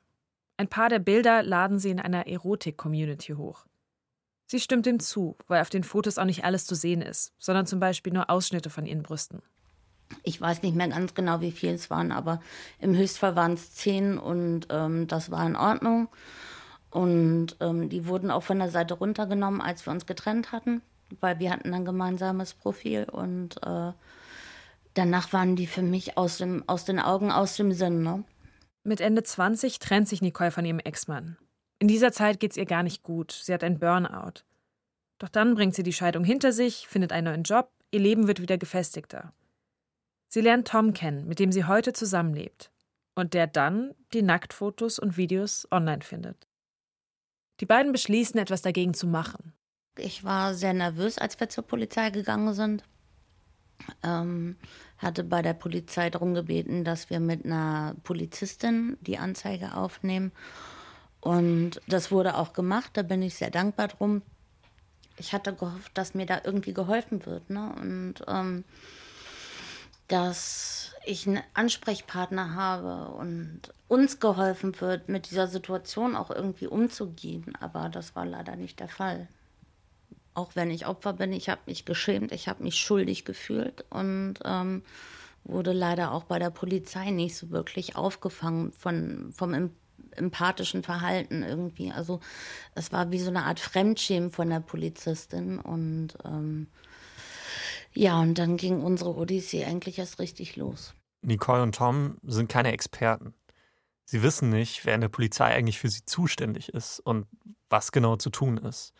Ein 0.56 0.68
paar 0.68 0.88
der 0.88 1.00
Bilder 1.00 1.42
laden 1.42 1.78
sie 1.78 1.90
in 1.90 1.98
einer 1.98 2.28
Erotik-Community 2.28 3.32
hoch. 3.32 3.66
Sie 4.46 4.60
stimmt 4.60 4.86
ihm 4.86 5.00
zu, 5.00 5.36
weil 5.48 5.62
auf 5.62 5.70
den 5.70 5.82
Fotos 5.82 6.18
auch 6.18 6.24
nicht 6.24 6.44
alles 6.44 6.66
zu 6.66 6.74
sehen 6.74 7.02
ist, 7.02 7.32
sondern 7.38 7.66
zum 7.66 7.80
Beispiel 7.80 8.12
nur 8.12 8.30
Ausschnitte 8.30 8.70
von 8.70 8.86
ihren 8.86 9.02
Brüsten. 9.02 9.42
Ich 10.22 10.40
weiß 10.40 10.62
nicht 10.62 10.76
mehr 10.76 10.88
ganz 10.88 11.14
genau, 11.14 11.40
wie 11.40 11.52
viel 11.52 11.72
es 11.72 11.90
waren, 11.90 12.12
aber 12.12 12.40
im 12.78 12.94
Höchstfall 12.94 13.34
waren 13.34 13.54
es 13.54 13.72
zehn 13.72 14.18
und 14.18 14.66
ähm, 14.70 15.08
das 15.08 15.30
war 15.30 15.46
in 15.46 15.56
Ordnung. 15.56 16.08
Und 16.90 17.56
ähm, 17.60 17.88
die 17.88 18.06
wurden 18.06 18.30
auch 18.30 18.42
von 18.42 18.58
der 18.58 18.70
Seite 18.70 18.94
runtergenommen, 18.94 19.62
als 19.62 19.86
wir 19.86 19.92
uns 19.92 20.04
getrennt 20.04 20.52
hatten, 20.52 20.82
weil 21.20 21.38
wir 21.38 21.50
hatten 21.50 21.72
ein 21.74 21.84
gemeinsames 21.84 22.54
Profil 22.54 23.04
und 23.04 23.56
äh, 23.62 23.92
danach 24.94 25.32
waren 25.32 25.56
die 25.56 25.66
für 25.66 25.82
mich 25.82 26.16
aus, 26.16 26.38
dem, 26.38 26.68
aus 26.68 26.84
den 26.84 26.98
Augen, 26.98 27.30
aus 27.30 27.56
dem 27.56 27.72
Sinn. 27.72 28.02
Ne? 28.02 28.24
Mit 28.84 29.00
Ende 29.00 29.22
20 29.22 29.78
trennt 29.78 30.08
sich 30.08 30.22
Nicole 30.22 30.50
von 30.50 30.64
ihrem 30.64 30.80
Ex-Mann. 30.80 31.36
In 31.78 31.88
dieser 31.88 32.12
Zeit 32.12 32.40
geht 32.40 32.52
es 32.52 32.56
ihr 32.56 32.66
gar 32.66 32.82
nicht 32.82 33.02
gut. 33.02 33.32
Sie 33.32 33.52
hat 33.52 33.64
ein 33.64 33.78
Burnout. 33.78 34.44
Doch 35.18 35.28
dann 35.28 35.54
bringt 35.54 35.74
sie 35.74 35.82
die 35.82 35.92
Scheidung 35.92 36.24
hinter 36.24 36.52
sich, 36.52 36.88
findet 36.88 37.12
einen 37.12 37.26
neuen 37.26 37.42
Job, 37.44 37.70
ihr 37.90 38.00
Leben 38.00 38.26
wird 38.26 38.40
wieder 38.40 38.58
gefestigter. 38.58 39.32
Sie 40.28 40.40
lernt 40.40 40.68
Tom 40.68 40.94
kennen, 40.94 41.28
mit 41.28 41.38
dem 41.38 41.52
sie 41.52 41.64
heute 41.64 41.92
zusammenlebt. 41.92 42.70
Und 43.14 43.34
der 43.34 43.46
dann 43.46 43.94
die 44.14 44.22
Nacktfotos 44.22 44.98
und 44.98 45.16
Videos 45.16 45.68
online 45.70 46.00
findet. 46.00 46.48
Die 47.60 47.66
beiden 47.66 47.92
beschließen, 47.92 48.40
etwas 48.40 48.62
dagegen 48.62 48.94
zu 48.94 49.06
machen. 49.06 49.52
Ich 49.98 50.24
war 50.24 50.54
sehr 50.54 50.72
nervös, 50.72 51.18
als 51.18 51.38
wir 51.38 51.50
zur 51.50 51.64
Polizei 51.64 52.08
gegangen 52.10 52.54
sind. 52.54 52.82
Ähm, 54.02 54.56
hatte 54.96 55.22
bei 55.22 55.42
der 55.42 55.52
Polizei 55.54 56.08
darum 56.08 56.34
gebeten, 56.34 56.84
dass 56.84 57.10
wir 57.10 57.20
mit 57.20 57.44
einer 57.44 57.94
Polizistin 58.02 58.96
die 59.02 59.18
Anzeige 59.18 59.74
aufnehmen. 59.74 60.32
Und 61.20 61.80
das 61.86 62.10
wurde 62.10 62.36
auch 62.36 62.52
gemacht, 62.52 62.92
da 62.94 63.02
bin 63.02 63.22
ich 63.22 63.34
sehr 63.34 63.50
dankbar 63.50 63.88
drum. 63.88 64.22
Ich 65.18 65.34
hatte 65.34 65.54
gehofft, 65.54 65.92
dass 65.94 66.14
mir 66.14 66.26
da 66.26 66.40
irgendwie 66.42 66.72
geholfen 66.72 67.26
wird. 67.26 67.50
Ne? 67.50 67.74
Und 67.78 68.14
ähm, 68.28 68.64
dass 70.08 70.94
ich 71.04 71.26
einen 71.26 71.42
Ansprechpartner 71.52 72.54
habe 72.54 73.12
und 73.12 73.60
uns 73.88 74.20
geholfen 74.20 74.80
wird, 74.80 75.08
mit 75.10 75.30
dieser 75.30 75.48
Situation 75.48 76.16
auch 76.16 76.30
irgendwie 76.30 76.66
umzugehen. 76.66 77.52
Aber 77.60 77.90
das 77.90 78.16
war 78.16 78.24
leider 78.24 78.56
nicht 78.56 78.80
der 78.80 78.88
Fall 78.88 79.28
auch 80.34 80.54
wenn 80.54 80.70
ich 80.70 80.86
Opfer 80.86 81.12
bin, 81.12 81.32
ich 81.32 81.48
habe 81.48 81.60
mich 81.66 81.84
geschämt, 81.84 82.32
ich 82.32 82.48
habe 82.48 82.62
mich 82.62 82.76
schuldig 82.76 83.24
gefühlt 83.24 83.84
und 83.90 84.34
ähm, 84.44 84.82
wurde 85.44 85.72
leider 85.72 86.12
auch 86.12 86.24
bei 86.24 86.38
der 86.38 86.50
Polizei 86.50 87.10
nicht 87.10 87.36
so 87.36 87.50
wirklich 87.50 87.96
aufgefangen 87.96 88.72
von, 88.72 89.32
vom 89.32 89.70
empathischen 90.12 90.82
Verhalten 90.82 91.42
irgendwie. 91.42 91.92
Also 91.92 92.20
es 92.74 92.92
war 92.92 93.10
wie 93.10 93.18
so 93.18 93.30
eine 93.30 93.44
Art 93.44 93.60
Fremdschämen 93.60 94.30
von 94.30 94.50
der 94.50 94.60
Polizistin 94.60 95.58
und 95.58 96.14
ähm, 96.24 96.68
ja, 97.94 98.20
und 98.20 98.38
dann 98.38 98.56
ging 98.56 98.80
unsere 98.80 99.14
Odyssee 99.14 99.64
eigentlich 99.64 99.98
erst 99.98 100.18
richtig 100.18 100.56
los. 100.56 100.94
Nicole 101.20 101.62
und 101.62 101.74
Tom 101.74 102.16
sind 102.22 102.48
keine 102.48 102.72
Experten. 102.72 103.34
Sie 104.04 104.22
wissen 104.22 104.48
nicht, 104.48 104.84
wer 104.84 104.94
in 104.94 105.00
der 105.02 105.08
Polizei 105.08 105.54
eigentlich 105.54 105.78
für 105.78 105.88
sie 105.88 106.04
zuständig 106.04 106.70
ist 106.70 107.00
und 107.00 107.26
was 107.68 107.92
genau 107.92 108.16
zu 108.16 108.30
tun 108.30 108.58
ist. 108.58 108.92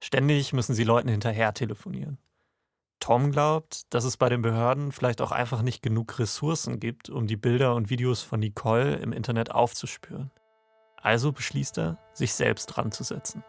Ständig 0.00 0.52
müssen 0.52 0.74
sie 0.74 0.84
Leuten 0.84 1.08
hinterher 1.08 1.52
telefonieren. 1.54 2.18
Tom 3.00 3.30
glaubt, 3.30 3.92
dass 3.94 4.04
es 4.04 4.16
bei 4.16 4.28
den 4.28 4.42
Behörden 4.42 4.92
vielleicht 4.92 5.20
auch 5.20 5.32
einfach 5.32 5.62
nicht 5.62 5.82
genug 5.82 6.18
Ressourcen 6.18 6.80
gibt, 6.80 7.10
um 7.10 7.26
die 7.26 7.36
Bilder 7.36 7.74
und 7.74 7.90
Videos 7.90 8.22
von 8.22 8.40
Nicole 8.40 8.96
im 8.96 9.12
Internet 9.12 9.52
aufzuspüren. 9.52 10.30
Also 10.96 11.32
beschließt 11.32 11.78
er, 11.78 11.98
sich 12.12 12.34
selbst 12.34 12.66
dran 12.66 12.90
zu 12.90 13.04
setzen. 13.04 13.44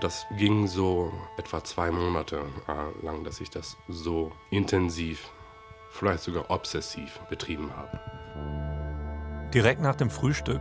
Das 0.00 0.26
ging 0.36 0.66
so 0.66 1.12
etwa 1.38 1.62
zwei 1.62 1.90
Monate 1.90 2.42
äh, 2.66 3.06
lang, 3.06 3.24
dass 3.24 3.40
ich 3.40 3.50
das 3.50 3.76
so 3.88 4.32
intensiv, 4.50 5.30
vielleicht 5.92 6.24
sogar 6.24 6.50
obsessiv 6.50 7.20
betrieben 7.30 7.74
habe. 7.74 8.00
Direkt 9.54 9.80
nach 9.80 9.94
dem 9.94 10.10
Frühstück, 10.10 10.60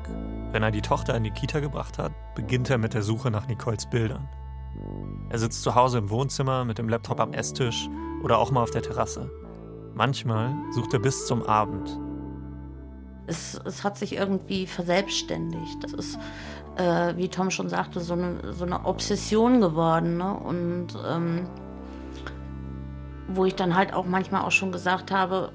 wenn 0.52 0.64
er 0.64 0.72
die 0.72 0.82
Tochter 0.82 1.16
in 1.16 1.24
die 1.24 1.32
Kita 1.32 1.60
gebracht 1.60 1.98
hat, 1.98 2.12
beginnt 2.36 2.70
er 2.70 2.78
mit 2.78 2.94
der 2.94 3.02
Suche 3.02 3.32
nach 3.32 3.48
Nicoles 3.48 3.90
Bildern. 3.90 4.30
Er 5.30 5.40
sitzt 5.40 5.64
zu 5.64 5.76
Hause 5.76 5.98
im 5.98 6.10
Wohnzimmer 6.10 6.66
mit 6.66 6.78
dem 6.78 6.88
Laptop 6.88 7.20
am 7.20 7.34
Esstisch 7.34 7.90
oder 8.24 8.38
auch 8.38 8.52
mal 8.52 8.62
auf 8.62 8.72
der 8.72 8.82
Terrasse. 8.82 9.30
Manchmal 9.96 10.54
sucht 10.72 10.94
er 10.94 11.00
bis 11.00 11.26
zum 11.26 11.44
Abend. 11.44 12.00
Es, 13.28 13.60
es 13.66 13.84
hat 13.84 13.98
sich 13.98 14.14
irgendwie 14.16 14.68
verselbstständigt. 14.68 15.84
Das 15.84 15.94
ist 15.94 16.20
äh, 16.78 17.16
wie 17.16 17.30
Tom 17.30 17.52
schon 17.52 17.70
sagte, 17.70 18.00
so 18.02 18.14
eine, 18.14 18.54
so 18.54 18.66
eine 18.66 18.86
Obsession 18.86 19.62
geworden. 19.62 20.18
Ne? 20.18 20.34
Und 20.34 20.88
ähm, 21.08 21.48
wo 23.28 23.46
ich 23.46 23.56
dann 23.56 23.76
halt 23.76 23.94
auch 23.94 24.06
manchmal 24.06 24.42
auch 24.42 24.52
schon 24.52 24.72
gesagt 24.72 25.12
habe, 25.12 25.52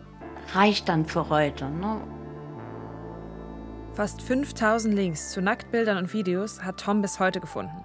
reicht 0.54 0.88
dann 0.88 1.06
für 1.06 1.28
heute. 1.28 1.66
Ne? 1.68 2.00
Fast 3.94 4.22
5000 4.22 4.94
Links 4.94 5.30
zu 5.32 5.42
Nacktbildern 5.42 5.98
und 5.98 6.12
Videos 6.12 6.62
hat 6.62 6.78
Tom 6.78 7.02
bis 7.02 7.18
heute 7.18 7.40
gefunden. 7.40 7.84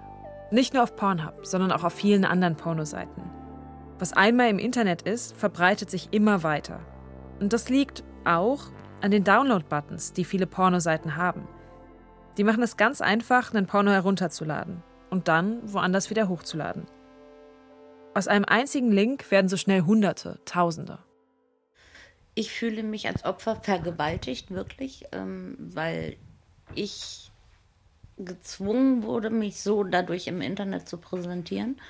Nicht 0.52 0.72
nur 0.72 0.84
auf 0.84 0.94
Pornhub, 0.94 1.44
sondern 1.44 1.72
auch 1.72 1.82
auf 1.82 1.92
vielen 1.92 2.24
anderen 2.24 2.56
Pornoseiten. 2.56 3.24
Was 3.98 4.12
einmal 4.12 4.48
im 4.48 4.60
Internet 4.60 5.02
ist, 5.02 5.36
verbreitet 5.36 5.90
sich 5.90 6.08
immer 6.12 6.44
weiter. 6.44 6.78
Und 7.40 7.52
das 7.52 7.68
liegt 7.68 8.04
auch 8.24 8.70
an 9.00 9.10
den 9.10 9.24
Download-Buttons, 9.24 10.12
die 10.12 10.24
viele 10.24 10.46
Pornoseiten 10.46 11.16
haben. 11.16 11.48
Die 12.36 12.44
machen 12.44 12.62
es 12.62 12.76
ganz 12.76 13.00
einfach, 13.00 13.52
einen 13.52 13.66
Porno 13.66 13.90
herunterzuladen 13.90 14.82
und 15.10 15.26
dann 15.26 15.60
woanders 15.72 16.08
wieder 16.10 16.28
hochzuladen. 16.28 16.86
Aus 18.14 18.28
einem 18.28 18.44
einzigen 18.44 18.92
Link 18.92 19.30
werden 19.30 19.48
so 19.48 19.56
schnell 19.56 19.82
Hunderte, 19.82 20.38
Tausende. 20.44 20.98
Ich 22.36 22.52
fühle 22.52 22.82
mich 22.84 23.08
als 23.08 23.24
Opfer 23.24 23.56
vergewaltigt, 23.56 24.50
wirklich, 24.50 25.06
ähm, 25.10 25.56
weil 25.58 26.16
ich 26.74 27.30
gezwungen 28.18 29.02
wurde, 29.02 29.30
mich 29.30 29.60
so 29.60 29.84
dadurch 29.84 30.26
im 30.26 30.40
Internet 30.40 30.88
zu 30.88 30.98
präsentieren. 30.98 31.80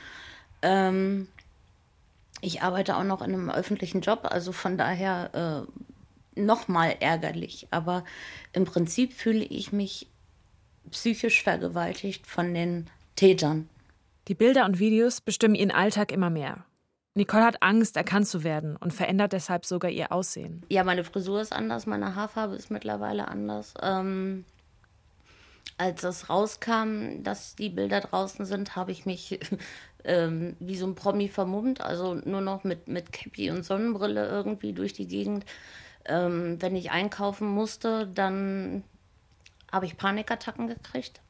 Ähm, 0.62 1.29
ich 2.41 2.62
arbeite 2.62 2.97
auch 2.97 3.05
noch 3.05 3.23
in 3.23 3.33
einem 3.35 3.50
öffentlichen 3.50 4.03
Job, 4.03 4.21
also 4.23 4.53
von 4.53 4.79
daher 4.79 5.67
äh, 6.37 6.41
nochmal 6.41 6.97
ärgerlich. 7.00 7.67
Aber 7.71 8.05
im 8.53 8.65
Prinzip 8.65 9.15
fühle 9.15 9.45
ich 9.45 9.73
mich 9.73 10.07
psychisch 10.91 11.43
vergewaltigt 11.43 12.26
von 12.26 12.55
den 12.55 12.87
Tätern. 13.17 13.69
Die 14.29 14.35
Bilder 14.35 14.65
und 14.65 14.79
Videos 14.79 15.21
bestimmen 15.21 15.55
ihren 15.55 15.71
Alltag 15.71 16.12
immer 16.12 16.31
mehr. 16.31 16.65
Nicole 17.16 17.44
hat 17.44 17.62
Angst, 17.62 17.96
erkannt 17.96 18.28
zu 18.28 18.44
werden 18.44 18.76
und 18.76 18.92
verändert 18.92 19.32
deshalb 19.32 19.64
sogar 19.64 19.90
ihr 19.90 20.12
Aussehen. 20.12 20.62
Ja, 20.68 20.85
meine 20.85 21.02
Frisur 21.02 21.40
ist 21.40 21.50
anders, 21.50 21.87
meine 21.87 22.14
Haarfarbe 22.14 22.54
ist 22.54 22.70
mittlerweile 22.70 23.28
anders. 23.28 23.73
Ähm, 23.80 24.44
als 25.78 26.04
es 26.04 26.28
rauskam, 26.28 27.23
dass 27.23 27.56
die 27.56 27.70
Bilder 27.70 28.02
draußen 28.02 28.44
sind, 28.44 28.76
habe 28.76 28.92
ich 28.92 29.06
mich 29.06 29.40
ähm, 30.04 30.56
wie 30.61 30.76
so 30.76 30.87
ein 30.87 30.94
Promi 30.94 31.28
vermummt, 31.28 31.80
also 31.80 32.14
nur 32.14 32.42
noch 32.42 32.64
mit, 32.64 32.87
mit 32.87 33.12
Cappy 33.12 33.50
und 33.50 33.64
Sonnenbrille 33.64 34.28
irgendwie 34.28 34.75
durch 34.75 34.92
die 34.92 35.08
Gegend. 35.08 35.46
Ähm, 36.04 36.61
wenn 36.61 36.76
ich 36.76 36.90
einkaufen 36.90 37.49
musste, 37.49 38.08
dann 38.08 38.85
habe 39.73 39.87
ich 39.87 39.96
Panikattacken 39.96 40.68
gekriegt, 40.68 41.23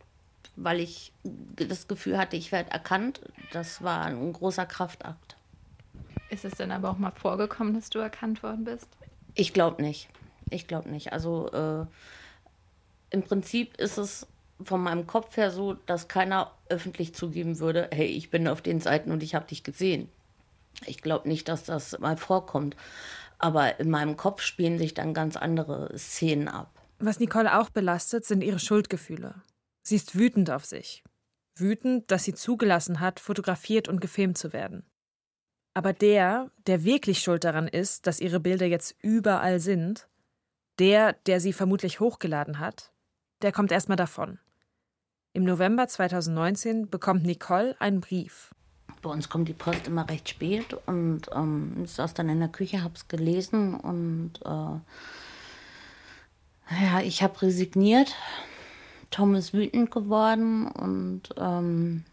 weil 0.56 0.80
ich 0.80 1.12
das 1.22 1.86
Gefühl 1.86 2.18
hatte, 2.18 2.34
ich 2.34 2.50
werde 2.50 2.72
erkannt. 2.72 3.20
Das 3.52 3.84
war 3.84 4.04
ein 4.04 4.32
großer 4.32 4.66
Kraftakt. 4.66 5.35
Ist 6.30 6.44
es 6.44 6.54
denn 6.54 6.72
aber 6.72 6.90
auch 6.90 6.98
mal 6.98 7.12
vorgekommen, 7.12 7.74
dass 7.74 7.90
du 7.90 7.98
erkannt 7.98 8.42
worden 8.42 8.64
bist? 8.64 8.88
Ich 9.34 9.52
glaube 9.52 9.82
nicht. 9.82 10.08
Ich 10.50 10.66
glaube 10.66 10.88
nicht. 10.88 11.12
Also 11.12 11.50
äh, 11.52 11.86
im 13.10 13.22
Prinzip 13.22 13.76
ist 13.76 13.98
es 13.98 14.26
von 14.62 14.82
meinem 14.82 15.06
Kopf 15.06 15.36
her 15.36 15.50
so, 15.50 15.74
dass 15.74 16.08
keiner 16.08 16.52
öffentlich 16.68 17.14
zugeben 17.14 17.58
würde, 17.58 17.88
hey, 17.92 18.06
ich 18.06 18.30
bin 18.30 18.48
auf 18.48 18.62
den 18.62 18.80
Seiten 18.80 19.10
und 19.12 19.22
ich 19.22 19.34
habe 19.34 19.46
dich 19.46 19.62
gesehen. 19.64 20.08
Ich 20.86 21.02
glaube 21.02 21.28
nicht, 21.28 21.48
dass 21.48 21.64
das 21.64 21.98
mal 21.98 22.16
vorkommt. 22.16 22.76
Aber 23.38 23.78
in 23.80 23.90
meinem 23.90 24.16
Kopf 24.16 24.42
spielen 24.42 24.78
sich 24.78 24.94
dann 24.94 25.14
ganz 25.14 25.36
andere 25.36 25.96
Szenen 25.98 26.48
ab. 26.48 26.70
Was 26.98 27.20
Nicole 27.20 27.58
auch 27.58 27.68
belastet, 27.68 28.24
sind 28.24 28.42
ihre 28.42 28.58
Schuldgefühle. 28.58 29.42
Sie 29.82 29.96
ist 29.96 30.16
wütend 30.16 30.50
auf 30.50 30.64
sich. 30.64 31.04
Wütend, 31.54 32.10
dass 32.10 32.24
sie 32.24 32.34
zugelassen 32.34 33.00
hat, 33.00 33.20
fotografiert 33.20 33.88
und 33.88 34.00
gefilmt 34.00 34.38
zu 34.38 34.52
werden. 34.52 34.86
Aber 35.76 35.92
der, 35.92 36.50
der 36.66 36.84
wirklich 36.84 37.18
schuld 37.18 37.44
daran 37.44 37.68
ist, 37.68 38.06
dass 38.06 38.18
ihre 38.18 38.40
Bilder 38.40 38.64
jetzt 38.64 38.96
überall 39.02 39.60
sind, 39.60 40.08
der, 40.78 41.12
der 41.26 41.38
sie 41.38 41.52
vermutlich 41.52 42.00
hochgeladen 42.00 42.60
hat, 42.60 42.94
der 43.42 43.52
kommt 43.52 43.70
erstmal 43.70 43.98
davon. 43.98 44.38
Im 45.34 45.44
November 45.44 45.86
2019 45.86 46.88
bekommt 46.88 47.24
Nicole 47.24 47.76
einen 47.78 48.00
Brief. 48.00 48.54
Bei 49.02 49.10
uns 49.10 49.28
kommt 49.28 49.48
die 49.48 49.52
Post 49.52 49.86
immer 49.86 50.08
recht 50.08 50.30
spät 50.30 50.74
und 50.86 51.28
ähm, 51.34 51.82
ich 51.84 51.90
saß 51.90 52.14
dann 52.14 52.30
in 52.30 52.40
der 52.40 52.48
Küche, 52.48 52.82
hab's 52.82 53.06
gelesen 53.06 53.74
und 53.78 54.40
äh, 54.46 54.80
ja, 56.84 57.00
ich 57.04 57.22
habe 57.22 57.42
resigniert. 57.42 58.14
Tom 59.10 59.34
ist 59.34 59.52
wütend 59.52 59.90
geworden 59.90 60.68
und 60.68 61.34
ähm, 61.36 62.04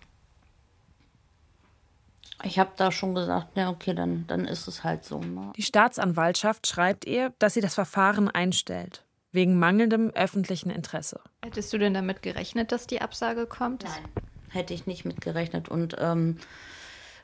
ich 2.41 2.59
habe 2.59 2.71
da 2.75 2.91
schon 2.91 3.15
gesagt, 3.15 3.55
ja, 3.55 3.69
okay, 3.69 3.93
dann, 3.93 4.25
dann 4.27 4.45
ist 4.45 4.67
es 4.67 4.83
halt 4.83 5.03
so. 5.03 5.19
Ne? 5.19 5.53
Die 5.55 5.61
Staatsanwaltschaft 5.61 6.67
schreibt 6.67 7.05
ihr, 7.05 7.33
dass 7.39 7.53
sie 7.53 7.61
das 7.61 7.75
Verfahren 7.75 8.29
einstellt, 8.29 9.03
wegen 9.31 9.59
mangelndem 9.59 10.09
öffentlichen 10.09 10.69
Interesse. 10.69 11.19
Hättest 11.43 11.71
du 11.73 11.77
denn 11.77 11.93
damit 11.93 12.21
gerechnet, 12.21 12.71
dass 12.71 12.87
die 12.87 13.01
Absage 13.01 13.45
kommt? 13.45 13.83
Nein, 13.83 14.23
hätte 14.49 14.73
ich 14.73 14.87
nicht 14.87 15.05
mit 15.05 15.21
gerechnet. 15.21 15.69
Und 15.69 15.95
ähm, 15.99 16.37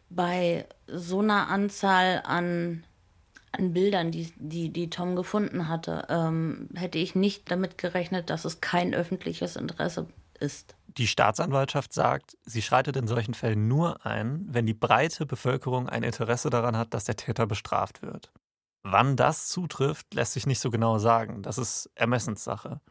bei 0.09 0.65
so 0.87 1.19
einer 1.19 1.49
Anzahl 1.49 2.21
an 2.25 2.83
an 3.51 3.73
Bildern, 3.73 4.11
die, 4.11 4.31
die, 4.37 4.69
die 4.69 4.89
Tom 4.89 5.15
gefunden 5.15 5.67
hatte, 5.67 6.05
ähm, 6.09 6.69
hätte 6.75 6.99
ich 6.99 7.15
nicht 7.15 7.49
damit 7.49 7.77
gerechnet, 7.77 8.29
dass 8.29 8.45
es 8.45 8.61
kein 8.61 8.93
öffentliches 8.93 9.55
Interesse 9.55 10.07
ist. 10.39 10.75
Die 10.97 11.07
Staatsanwaltschaft 11.07 11.93
sagt, 11.93 12.37
sie 12.41 12.61
schreitet 12.61 12.95
in 12.95 13.07
solchen 13.07 13.33
Fällen 13.33 13.67
nur 13.67 14.05
ein, 14.05 14.45
wenn 14.49 14.65
die 14.65 14.73
breite 14.73 15.25
Bevölkerung 15.25 15.87
ein 15.87 16.03
Interesse 16.03 16.49
daran 16.49 16.75
hat, 16.75 16.93
dass 16.93 17.05
der 17.05 17.15
Täter 17.15 17.45
bestraft 17.45 18.01
wird. 18.01 18.31
Wann 18.83 19.15
das 19.15 19.47
zutrifft, 19.49 20.13
lässt 20.13 20.33
sich 20.33 20.47
nicht 20.47 20.59
so 20.59 20.71
genau 20.71 20.97
sagen. 20.97 21.43
Das 21.43 21.57
ist 21.57 21.91
Ermessenssache. 21.95 22.81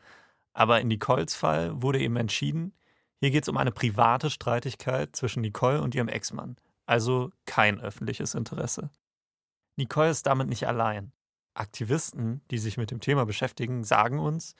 Aber 0.52 0.81
in 0.81 0.88
Nicoles 0.88 1.35
Fall 1.35 1.83
wurde 1.83 2.00
eben 2.00 2.17
entschieden, 2.17 2.73
hier 3.21 3.31
geht 3.31 3.43
es 3.43 3.49
um 3.49 3.57
eine 3.57 3.73
private 3.73 4.31
Streitigkeit 4.31 5.17
zwischen 5.17 5.40
Nicole 5.40 5.83
und 5.83 5.95
ihrem 5.95 6.09
Ex-Mann. 6.09 6.57
Also 6.87 7.33
kein 7.47 7.81
öffentliches 7.81 8.35
Interesse. 8.35 8.90
Nicole 9.76 10.11
ist 10.11 10.26
damit 10.26 10.49
nicht 10.49 10.67
allein. 10.67 11.12
Aktivisten, 11.55 12.43
die 12.50 12.59
sich 12.59 12.76
mit 12.76 12.90
dem 12.90 13.00
Thema 13.00 13.26
beschäftigen, 13.26 13.83
sagen 13.83 14.21
uns, 14.21 14.55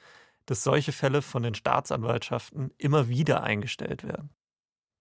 dass 0.49 0.63
solche 0.63 0.91
Fälle 0.91 1.21
von 1.21 1.43
den 1.43 1.53
Staatsanwaltschaften 1.53 2.71
immer 2.79 3.07
wieder 3.07 3.43
eingestellt 3.43 4.03
werden. 4.03 4.31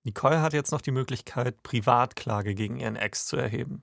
Nicole 0.05 0.43
hat 0.43 0.53
jetzt 0.53 0.73
noch 0.73 0.83
die 0.83 0.91
Möglichkeit, 0.91 1.63
Privatklage 1.63 2.55
gegen 2.55 2.79
ihren 2.79 2.97
Ex 2.97 3.25
zu 3.25 3.39
erheben. 3.39 3.83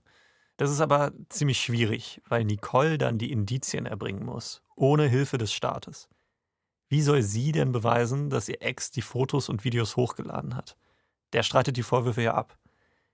Das 0.57 0.69
ist 0.69 0.79
aber 0.79 1.11
ziemlich 1.29 1.59
schwierig, 1.59 2.21
weil 2.29 2.45
Nicole 2.45 2.99
dann 2.99 3.17
die 3.17 3.31
Indizien 3.31 3.87
erbringen 3.87 4.23
muss, 4.23 4.61
ohne 4.75 5.07
Hilfe 5.07 5.39
des 5.39 5.53
Staates. 5.53 6.07
Wie 6.87 7.01
soll 7.01 7.23
sie 7.23 7.51
denn 7.51 7.71
beweisen, 7.71 8.29
dass 8.29 8.47
ihr 8.47 8.61
Ex 8.61 8.91
die 8.91 9.01
Fotos 9.01 9.49
und 9.49 9.63
Videos 9.63 9.95
hochgeladen 9.95 10.55
hat? 10.55 10.77
Der 11.33 11.41
streitet 11.41 11.77
die 11.77 11.83
Vorwürfe 11.83 12.21
ja 12.21 12.35
ab. 12.35 12.59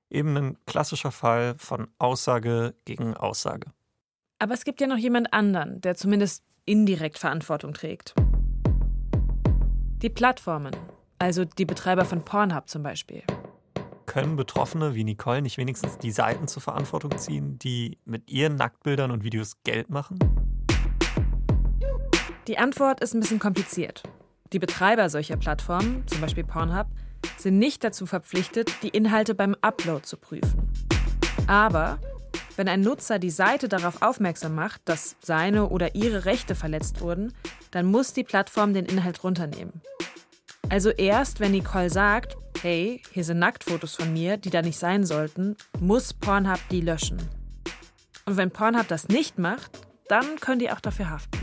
Eben 0.10 0.36
ein 0.36 0.58
klassischer 0.65 1.13
Fall 1.13 1.55
von 1.58 1.88
Aussage 2.00 2.75
gegen 2.84 3.15
Aussage. 3.15 3.72
Aber 4.39 4.53
es 4.53 4.65
gibt 4.65 4.81
ja 4.81 4.88
noch 4.88 4.98
jemand 4.98 5.31
anderen, 5.31 5.79
der 5.79 5.96
zumindest 5.96 6.43
indirekt 6.65 7.17
Verantwortung 7.17 7.74
trägt. 7.74 8.13
Die 10.01 10.10
Plattformen, 10.10 10.75
also 11.20 11.46
die 11.46 11.65
Betreiber 11.65 12.05
von 12.05 12.25
Pornhub 12.25 12.67
zum 12.67 12.81
Beispiel. 12.81 13.22
Können 14.08 14.36
Betroffene 14.36 14.96
wie 14.96 15.03
Nicole 15.03 15.43
nicht 15.43 15.60
wenigstens 15.60 16.00
die 16.00 16.10
Seiten 16.10 16.48
zur 16.48 16.63
Verantwortung 16.63 17.15
ziehen, 17.20 17.60
die 17.60 18.00
mit 18.05 18.27
ihren 18.27 18.55
Nacktbildern 18.55 19.12
und 19.12 19.24
Videos 19.24 19.62
Geld 19.63 19.91
machen? 19.91 20.17
Die 22.48 22.58
Antwort 22.58 23.01
ist 23.01 23.13
ein 23.13 23.20
bisschen 23.20 23.38
kompliziert. 23.38 24.01
Die 24.51 24.58
Betreiber 24.58 25.08
solcher 25.08 25.38
Plattformen, 25.38 26.03
zum 26.08 26.20
Beispiel 26.20 26.46
Pornhub, 26.46 26.88
sind 27.38 27.60
nicht 27.60 27.84
dazu 27.84 28.08
verpflichtet, 28.08 28.72
die 28.81 28.89
Inhalte 28.89 29.36
beim 29.36 29.55
Upload 29.62 30.01
zu 30.01 30.17
prüfen. 30.17 30.67
Aber 31.46 32.00
wenn 32.62 32.70
ein 32.70 32.82
Nutzer 32.82 33.18
die 33.18 33.32
Seite 33.32 33.68
darauf 33.68 34.03
aufmerksam 34.03 34.53
macht, 34.53 34.82
dass 34.86 35.15
seine 35.20 35.70
oder 35.70 35.96
ihre 35.96 36.25
Rechte 36.25 36.53
verletzt 36.53 37.01
wurden, 37.01 37.34
dann 37.72 37.88
muss 37.88 38.13
die 38.13 38.24
Plattform 38.24 38.75
den 38.75 38.86
Inhalt 38.86 39.24
runternehmen. 39.24 39.82
Also 40.70 40.91
erst, 40.91 41.39
wenn 41.39 41.53
Nicole 41.53 41.89
sagt, 41.89 42.38
hey, 42.62 43.01
hier 43.13 43.24
sind 43.24 43.39
Nacktfotos 43.39 43.96
von 43.96 44.13
mir, 44.13 44.38
die 44.38 44.51
da 44.51 44.62
nicht 44.62 44.77
sein 44.77 45.06
sollten, 45.06 45.56
muss 45.80 46.13
Pornhub 46.13 46.60
die 46.70 46.82
löschen. 46.82 47.18
Und 48.27 48.38
wenn 48.38 48.51
Pornhub 48.51 48.88
das 48.88 49.08
nicht 49.08 49.39
macht, 49.39 49.80
dann 50.08 50.36
können 50.39 50.60
die 50.60 50.70
auch 50.70 50.82
dafür 50.82 51.10
haften. 51.10 51.39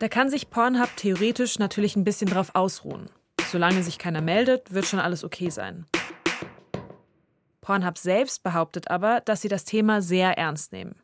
Da 0.00 0.08
kann 0.08 0.28
sich 0.28 0.50
Pornhub 0.50 0.94
theoretisch 0.96 1.58
natürlich 1.58 1.96
ein 1.96 2.04
bisschen 2.04 2.28
drauf 2.28 2.50
ausruhen. 2.52 3.08
Solange 3.50 3.82
sich 3.82 3.96
keiner 3.96 4.20
meldet, 4.20 4.74
wird 4.74 4.84
schon 4.84 5.00
alles 5.00 5.24
okay 5.24 5.48
sein. 5.48 5.86
Pornhub 7.66 7.98
selbst 7.98 8.44
behauptet 8.44 8.92
aber, 8.92 9.20
dass 9.22 9.40
sie 9.40 9.48
das 9.48 9.64
Thema 9.64 10.00
sehr 10.00 10.38
ernst 10.38 10.70
nehmen. 10.70 10.94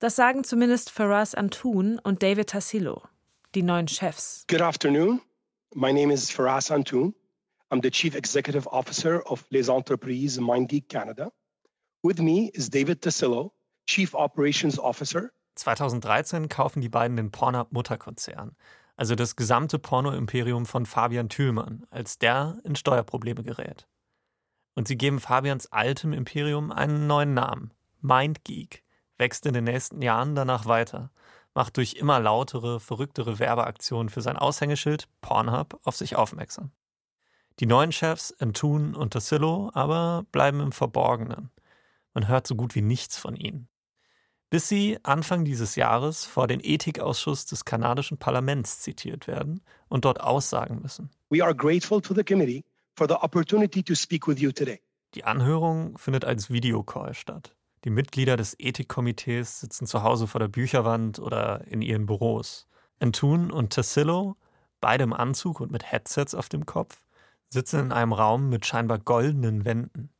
Das 0.00 0.16
sagen 0.16 0.42
zumindest 0.42 0.90
Faraz 0.90 1.32
Antun 1.32 2.00
und 2.00 2.24
David 2.24 2.50
Tassilo, 2.50 3.04
die 3.54 3.62
neuen 3.62 3.86
Chefs. 3.86 4.44
Good 4.48 4.62
afternoon. 4.62 5.20
My 5.72 5.92
name 5.92 6.12
is 6.12 6.28
Faraz 6.28 6.72
Antun. 6.72 7.14
I'm 7.70 7.80
the 7.84 7.90
Chief 7.92 8.16
Executive 8.16 8.66
Officer 8.66 9.22
of 9.30 9.44
Les 9.50 9.68
Entreprises 9.68 10.40
MindGeek 10.40 10.88
Canada. 10.88 11.30
With 12.02 12.18
me 12.18 12.50
is 12.52 12.68
David 12.68 13.00
Tassilo, 13.00 13.52
Chief 13.86 14.12
Operations 14.12 14.76
Officer 14.76 15.30
2013 15.54 16.48
kaufen 16.48 16.80
die 16.80 16.88
beiden 16.88 17.16
den 17.16 17.30
Pornhub-Mutterkonzern, 17.30 18.56
also 18.96 19.14
das 19.14 19.36
gesamte 19.36 19.78
Porno-Imperium 19.78 20.66
von 20.66 20.84
Fabian 20.84 21.28
Thülmann, 21.28 21.86
als 21.90 22.18
der 22.18 22.58
in 22.64 22.74
Steuerprobleme 22.74 23.44
gerät. 23.44 23.86
Und 24.74 24.88
sie 24.88 24.96
geben 24.96 25.20
Fabians 25.20 25.70
altem 25.72 26.12
Imperium 26.12 26.72
einen 26.72 27.06
neuen 27.06 27.34
Namen, 27.34 27.72
MindGeek, 28.00 28.82
wächst 29.18 29.46
in 29.46 29.54
den 29.54 29.64
nächsten 29.64 30.00
Jahren 30.02 30.34
danach 30.34 30.66
weiter, 30.66 31.10
macht 31.54 31.76
durch 31.76 31.94
immer 31.94 32.20
lautere, 32.20 32.80
verrücktere 32.80 33.38
Werbeaktionen 33.38 34.08
für 34.08 34.22
sein 34.22 34.36
Aushängeschild 34.36 35.08
Pornhub 35.20 35.80
auf 35.84 35.96
sich 35.96 36.16
aufmerksam. 36.16 36.70
Die 37.58 37.66
neuen 37.66 37.92
Chefs, 37.92 38.30
Entun 38.30 38.94
und 38.94 39.12
Tassillo, 39.12 39.70
aber 39.74 40.24
bleiben 40.32 40.60
im 40.60 40.72
Verborgenen. 40.72 41.50
Man 42.14 42.28
hört 42.28 42.46
so 42.46 42.54
gut 42.54 42.74
wie 42.74 42.82
nichts 42.82 43.18
von 43.18 43.36
ihnen 43.36 43.68
bis 44.50 44.68
sie 44.68 44.98
Anfang 45.04 45.44
dieses 45.44 45.76
Jahres 45.76 46.26
vor 46.26 46.48
den 46.48 46.60
Ethikausschuss 46.60 47.46
des 47.46 47.64
kanadischen 47.64 48.18
Parlaments 48.18 48.80
zitiert 48.80 49.28
werden 49.28 49.62
und 49.88 50.04
dort 50.04 50.20
aussagen 50.20 50.82
müssen. 50.82 51.08
We 51.30 51.42
are 51.42 51.54
grateful 51.54 52.00
to 52.02 52.12
the 52.12 52.24
committee 52.24 52.64
for 53.00 53.08
the 53.08 53.14
opportunity 53.22 53.82
to 53.82 53.94
speak 53.94 54.26
with 54.26 54.38
you 54.38 54.52
today. 54.52 54.78
Die 55.14 55.24
Anhörung 55.24 55.96
findet 55.96 56.26
als 56.26 56.50
Videocall 56.50 57.14
statt. 57.14 57.56
Die 57.86 57.90
Mitglieder 57.90 58.36
des 58.36 58.54
Ethikkomitees 58.58 59.60
sitzen 59.60 59.86
zu 59.86 60.02
Hause 60.02 60.26
vor 60.26 60.38
der 60.38 60.48
Bücherwand 60.48 61.18
oder 61.18 61.66
in 61.66 61.80
ihren 61.80 62.04
Büros. 62.04 62.68
Antun 62.98 63.50
und 63.50 63.72
Tassillo, 63.72 64.36
beide 64.82 65.04
im 65.04 65.14
Anzug 65.14 65.60
und 65.60 65.72
mit 65.72 65.90
Headsets 65.90 66.34
auf 66.34 66.50
dem 66.50 66.66
Kopf, 66.66 67.02
sitzen 67.48 67.80
in 67.80 67.92
einem 67.92 68.12
Raum 68.12 68.50
mit 68.50 68.66
scheinbar 68.66 68.98
goldenen 68.98 69.64
Wänden. 69.64 70.10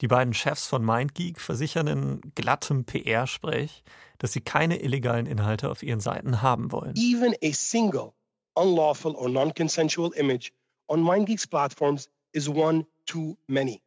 Die 0.00 0.08
beiden 0.08 0.34
Chefs 0.34 0.66
von 0.66 0.84
MindGeek 0.84 1.40
versichern 1.40 1.86
in 1.86 2.20
glattem 2.34 2.84
PR-Sprech, 2.86 3.84
dass 4.18 4.32
sie 4.32 4.40
keine 4.40 4.82
illegalen 4.82 5.26
Inhalte 5.26 5.70
auf 5.70 5.84
ihren 5.84 6.00
Seiten 6.00 6.42
haben 6.42 6.72
wollen. 6.72 6.96
Even 6.96 7.36
a 7.40 7.52
single 7.52 8.14
unlawful 8.54 9.14
or 9.14 9.28
non-consensual 9.28 10.12
image 10.14 10.50
on 10.88 11.04
MindGeek's 11.04 11.46
platforms 11.46 12.08
is 12.36 12.48
one 12.48 12.86
too 13.06 13.36
many. 13.48 13.82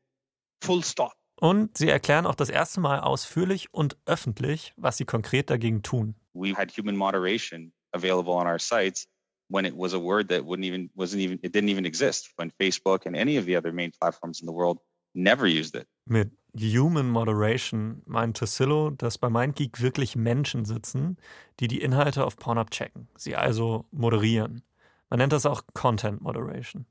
Full 0.62 0.84
stop. 0.84 1.14
Und 1.36 1.78
sie 1.78 1.88
erklären 1.88 2.26
auch 2.26 2.36
das 2.36 2.50
erste 2.50 2.82
Mal 2.82 3.00
ausführlich 3.00 3.74
und 3.74 3.96
öffentlich, 4.06 4.74
was 4.76 4.98
sie 4.98 5.06
konkret 5.06 5.50
dagegen 5.50 5.84
tun. 5.84 6.16
We 6.34 6.54
had 6.54 6.76
human 6.78 6.98
moderation 6.98 7.72
available 7.94 8.34
on 8.34 8.46
our 8.46 8.60
sites 8.60 9.08
when 9.50 9.66
it 9.66 9.74
was 9.76 9.94
a 9.94 10.00
word 10.00 10.28
that 10.30 10.44
wouldn't 10.44 10.66
even 10.66 10.90
wasn't 10.96 11.22
even 11.22 11.40
it 11.42 11.54
didn't 11.56 11.70
even 11.70 11.86
exist 11.86 12.32
when 12.38 12.52
Facebook 12.60 13.06
and 13.06 13.16
any 13.16 13.38
of 13.38 13.46
the 13.46 13.56
other 13.56 13.72
main 13.72 13.92
platforms 13.92 14.42
in 14.42 14.48
the 14.48 14.54
world 14.54 14.80
never 15.14 15.48
used 15.48 15.76
it. 15.76 15.88
Mit 16.06 16.32
Human 16.56 17.10
Moderation 17.10 18.02
meint 18.06 18.38
Tassillo, 18.38 18.90
dass 18.90 19.18
bei 19.18 19.30
MindGeek 19.30 19.82
wirklich 19.82 20.16
Menschen 20.16 20.66
sitzen, 20.66 21.18
die 21.60 21.68
die 21.68 21.82
Inhalte 21.82 22.26
auf 22.26 22.38
Pornhub 22.38 22.72
checken, 22.72 23.08
sie 23.16 23.36
also 23.36 23.86
moderieren. 23.92 24.64
Man 25.10 25.20
nennt 25.20 25.32
das 25.32 25.46
auch 25.46 25.64
Content 25.74 26.22
Moderation. 26.22 26.86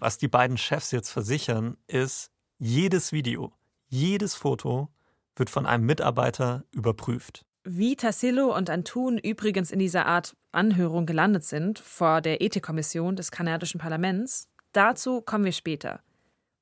Was 0.00 0.16
die 0.16 0.28
beiden 0.28 0.56
Chefs 0.56 0.92
jetzt 0.92 1.10
versichern, 1.10 1.76
ist, 1.88 2.30
jedes 2.58 3.10
Video, 3.10 3.52
jedes 3.88 4.36
Foto 4.36 4.88
wird 5.34 5.50
von 5.50 5.66
einem 5.66 5.86
Mitarbeiter 5.86 6.64
überprüft. 6.70 7.44
Wie 7.64 7.96
Tassillo 7.96 8.56
und 8.56 8.70
Antun 8.70 9.18
übrigens 9.18 9.72
in 9.72 9.80
dieser 9.80 10.06
Art 10.06 10.36
Anhörung 10.52 11.04
gelandet 11.04 11.44
sind 11.44 11.80
vor 11.80 12.20
der 12.20 12.40
Ethikkommission 12.40 13.16
des 13.16 13.32
kanadischen 13.32 13.80
Parlaments, 13.80 14.48
dazu 14.72 15.20
kommen 15.20 15.44
wir 15.44 15.52
später. 15.52 16.00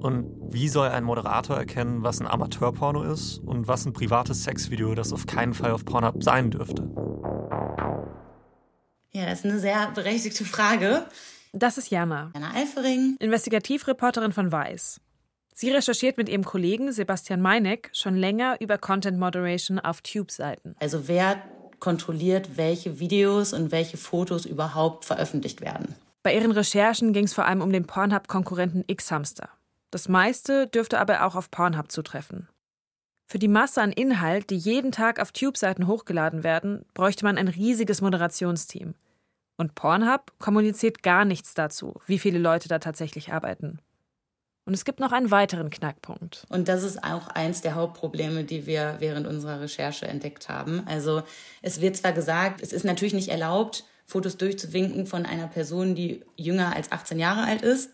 Und 0.00 0.30
wie 0.52 0.68
soll 0.68 0.88
ein 0.88 1.04
Moderator 1.04 1.56
erkennen, 1.56 2.02
was 2.02 2.20
ein 2.20 2.26
Amateurporno 2.26 3.02
ist 3.02 3.38
und 3.38 3.66
was 3.66 3.84
ein 3.84 3.92
privates 3.92 4.44
Sexvideo, 4.44 4.94
das 4.94 5.12
auf 5.12 5.26
keinen 5.26 5.54
Fall 5.54 5.72
auf 5.72 5.84
Pornhub 5.84 6.22
sein 6.22 6.50
dürfte? 6.50 6.88
Ja, 9.10 9.26
das 9.26 9.40
ist 9.40 9.46
eine 9.46 9.58
sehr 9.58 9.90
berechtigte 9.94 10.44
Frage. 10.44 11.06
Das 11.52 11.78
ist 11.78 11.90
Jana. 11.90 12.30
Jana 12.34 12.52
Eifering. 12.54 13.16
Investigativreporterin 13.18 14.32
von 14.32 14.52
Weiß. 14.52 15.00
Sie 15.54 15.70
recherchiert 15.70 16.16
mit 16.16 16.28
ihrem 16.28 16.44
Kollegen 16.44 16.92
Sebastian 16.92 17.40
Meineck 17.40 17.90
schon 17.92 18.14
länger 18.14 18.60
über 18.60 18.78
Content 18.78 19.18
Moderation 19.18 19.80
auf 19.80 20.02
Tube-Seiten. 20.02 20.76
Also 20.78 21.08
wer 21.08 21.42
kontrolliert, 21.80 22.56
welche 22.56 23.00
Videos 23.00 23.52
und 23.52 23.72
welche 23.72 23.96
Fotos 23.96 24.46
überhaupt 24.46 25.04
veröffentlicht 25.04 25.60
werden? 25.60 25.96
Bei 26.22 26.34
ihren 26.34 26.52
Recherchen 26.52 27.12
ging 27.12 27.24
es 27.24 27.34
vor 27.34 27.46
allem 27.46 27.62
um 27.62 27.72
den 27.72 27.86
Pornhub-Konkurrenten 27.86 28.84
X-Hamster. 28.86 29.48
Das 29.90 30.08
meiste 30.08 30.66
dürfte 30.66 30.98
aber 30.98 31.24
auch 31.24 31.34
auf 31.34 31.50
Pornhub 31.50 31.90
zutreffen. 31.90 32.48
Für 33.26 33.38
die 33.38 33.48
Masse 33.48 33.82
an 33.82 33.92
Inhalt, 33.92 34.50
die 34.50 34.56
jeden 34.56 34.90
Tag 34.90 35.20
auf 35.20 35.32
Tube-Seiten 35.32 35.86
hochgeladen 35.86 36.44
werden, 36.44 36.86
bräuchte 36.94 37.24
man 37.24 37.36
ein 37.36 37.48
riesiges 37.48 38.00
Moderationsteam. 38.00 38.94
Und 39.58 39.74
Pornhub 39.74 40.32
kommuniziert 40.38 41.02
gar 41.02 41.24
nichts 41.24 41.52
dazu, 41.52 42.00
wie 42.06 42.18
viele 42.18 42.38
Leute 42.38 42.68
da 42.68 42.78
tatsächlich 42.78 43.32
arbeiten. 43.32 43.80
Und 44.68 44.74
es 44.74 44.84
gibt 44.84 45.00
noch 45.00 45.12
einen 45.12 45.30
weiteren 45.30 45.70
Knackpunkt. 45.70 46.44
Und 46.50 46.68
das 46.68 46.82
ist 46.82 47.02
auch 47.02 47.28
eins 47.28 47.62
der 47.62 47.74
Hauptprobleme, 47.74 48.44
die 48.44 48.66
wir 48.66 48.96
während 48.98 49.26
unserer 49.26 49.62
Recherche 49.62 50.06
entdeckt 50.06 50.50
haben. 50.50 50.82
Also 50.86 51.22
es 51.62 51.80
wird 51.80 51.96
zwar 51.96 52.12
gesagt, 52.12 52.60
es 52.62 52.74
ist 52.74 52.84
natürlich 52.84 53.14
nicht 53.14 53.30
erlaubt, 53.30 53.84
Fotos 54.04 54.36
durchzuwinken 54.36 55.06
von 55.06 55.24
einer 55.24 55.46
Person, 55.48 55.94
die 55.94 56.22
jünger 56.36 56.76
als 56.76 56.92
18 56.92 57.18
Jahre 57.18 57.44
alt 57.44 57.62
ist. 57.62 57.90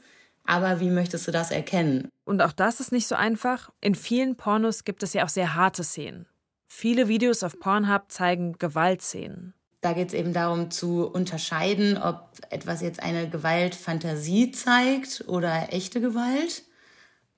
Aber 0.46 0.80
wie 0.80 0.90
möchtest 0.90 1.26
du 1.26 1.30
das 1.32 1.50
erkennen? 1.50 2.08
Und 2.24 2.42
auch 2.42 2.52
das 2.52 2.80
ist 2.80 2.92
nicht 2.92 3.06
so 3.06 3.14
einfach. 3.14 3.70
In 3.80 3.94
vielen 3.94 4.36
Pornos 4.36 4.84
gibt 4.84 5.02
es 5.02 5.14
ja 5.14 5.24
auch 5.24 5.28
sehr 5.28 5.54
harte 5.54 5.84
Szenen. 5.84 6.26
Viele 6.66 7.08
Videos 7.08 7.42
auf 7.42 7.58
Pornhub 7.60 8.10
zeigen 8.10 8.58
Gewaltszenen. 8.58 9.54
Da 9.80 9.92
geht 9.92 10.08
es 10.08 10.14
eben 10.14 10.32
darum 10.32 10.70
zu 10.70 11.06
unterscheiden, 11.06 11.98
ob 11.98 12.30
etwas 12.50 12.80
jetzt 12.80 13.02
eine 13.02 13.28
Gewaltfantasie 13.28 14.50
zeigt 14.50 15.24
oder 15.28 15.72
echte 15.72 16.00
Gewalt. 16.00 16.62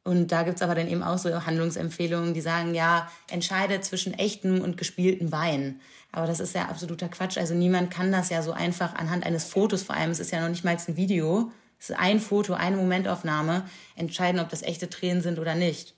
Und 0.04 0.30
da 0.30 0.44
gibt 0.44 0.56
es 0.56 0.62
aber 0.62 0.76
dann 0.76 0.86
eben 0.86 1.02
auch 1.02 1.18
so 1.18 1.44
Handlungsempfehlungen, 1.44 2.34
die 2.34 2.40
sagen, 2.40 2.74
ja, 2.74 3.10
entscheide 3.28 3.80
zwischen 3.80 4.14
echtem 4.14 4.60
und 4.60 4.76
gespieltem 4.76 5.32
Wein. 5.32 5.80
Aber 6.12 6.28
das 6.28 6.38
ist 6.38 6.54
ja 6.54 6.66
absoluter 6.66 7.08
Quatsch. 7.08 7.36
Also 7.36 7.54
niemand 7.54 7.90
kann 7.90 8.12
das 8.12 8.30
ja 8.30 8.40
so 8.42 8.52
einfach 8.52 8.94
anhand 8.94 9.26
eines 9.26 9.44
Fotos, 9.44 9.82
vor 9.82 9.96
allem, 9.96 10.12
es 10.12 10.20
ist 10.20 10.30
ja 10.30 10.40
noch 10.40 10.48
nicht 10.48 10.64
mal 10.64 10.76
ein 10.76 10.96
Video, 10.96 11.50
es 11.78 11.90
ist 11.90 11.98
ein 11.98 12.20
Foto, 12.20 12.54
eine 12.54 12.76
Momentaufnahme, 12.76 13.68
entscheiden, 13.94 14.40
ob 14.40 14.48
das 14.48 14.62
echte 14.62 14.88
Tränen 14.88 15.22
sind 15.22 15.38
oder 15.38 15.54
nicht. 15.54 15.94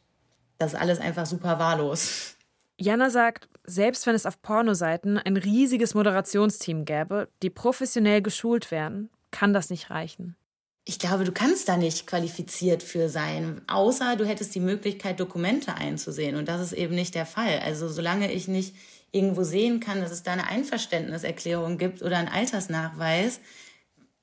Das 0.59 0.73
ist 0.73 0.79
alles 0.79 0.99
einfach 0.99 1.27
super 1.27 1.59
wahllos. 1.59 2.37
Jana 2.77 3.11
sagt, 3.11 3.49
selbst 3.65 4.07
wenn 4.07 4.15
es 4.15 4.27
auf 4.27 4.41
Pornoseiten 4.41 5.19
ein 5.19 5.37
riesiges 5.37 5.95
Moderationsteam 5.95 6.85
gäbe, 6.85 7.29
die 7.43 7.51
professionell 7.51 8.23
geschult 8.23 8.71
wären, 8.71 9.11
kann 9.31 9.53
das 9.53 9.71
nicht 9.71 9.91
reichen. 9.91 10.37
Ich 10.85 10.99
glaube, 10.99 11.25
du 11.25 11.33
kannst 11.33 11.69
da 11.69 11.77
nicht 11.77 12.07
qualifiziert 12.07 12.83
für 12.83 13.11
sein, 13.11 13.61
außer 13.67 14.17
du 14.17 14.25
hättest 14.25 14.55
die 14.55 14.61
Möglichkeit, 14.61 15.21
Dokumente 15.21 15.75
einzusehen. 15.75 16.37
Und 16.37 16.49
das 16.49 16.63
ist 16.63 16.73
eben 16.73 16.95
nicht 16.95 17.15
der 17.15 17.27
Fall. 17.27 17.61
Also 17.63 17.89
solange 17.89 18.33
ich 18.33 18.49
nicht 18.49 18.75
irgendwo 19.13 19.43
sehen 19.43 19.81
kann, 19.81 20.01
dass 20.01 20.13
es 20.13 20.23
da 20.23 20.33
eine 20.33 20.47
Einverständniserklärung 20.49 21.77
gibt 21.77 22.01
oder 22.01 22.17
einen 22.17 22.29
Altersnachweis, 22.29 23.41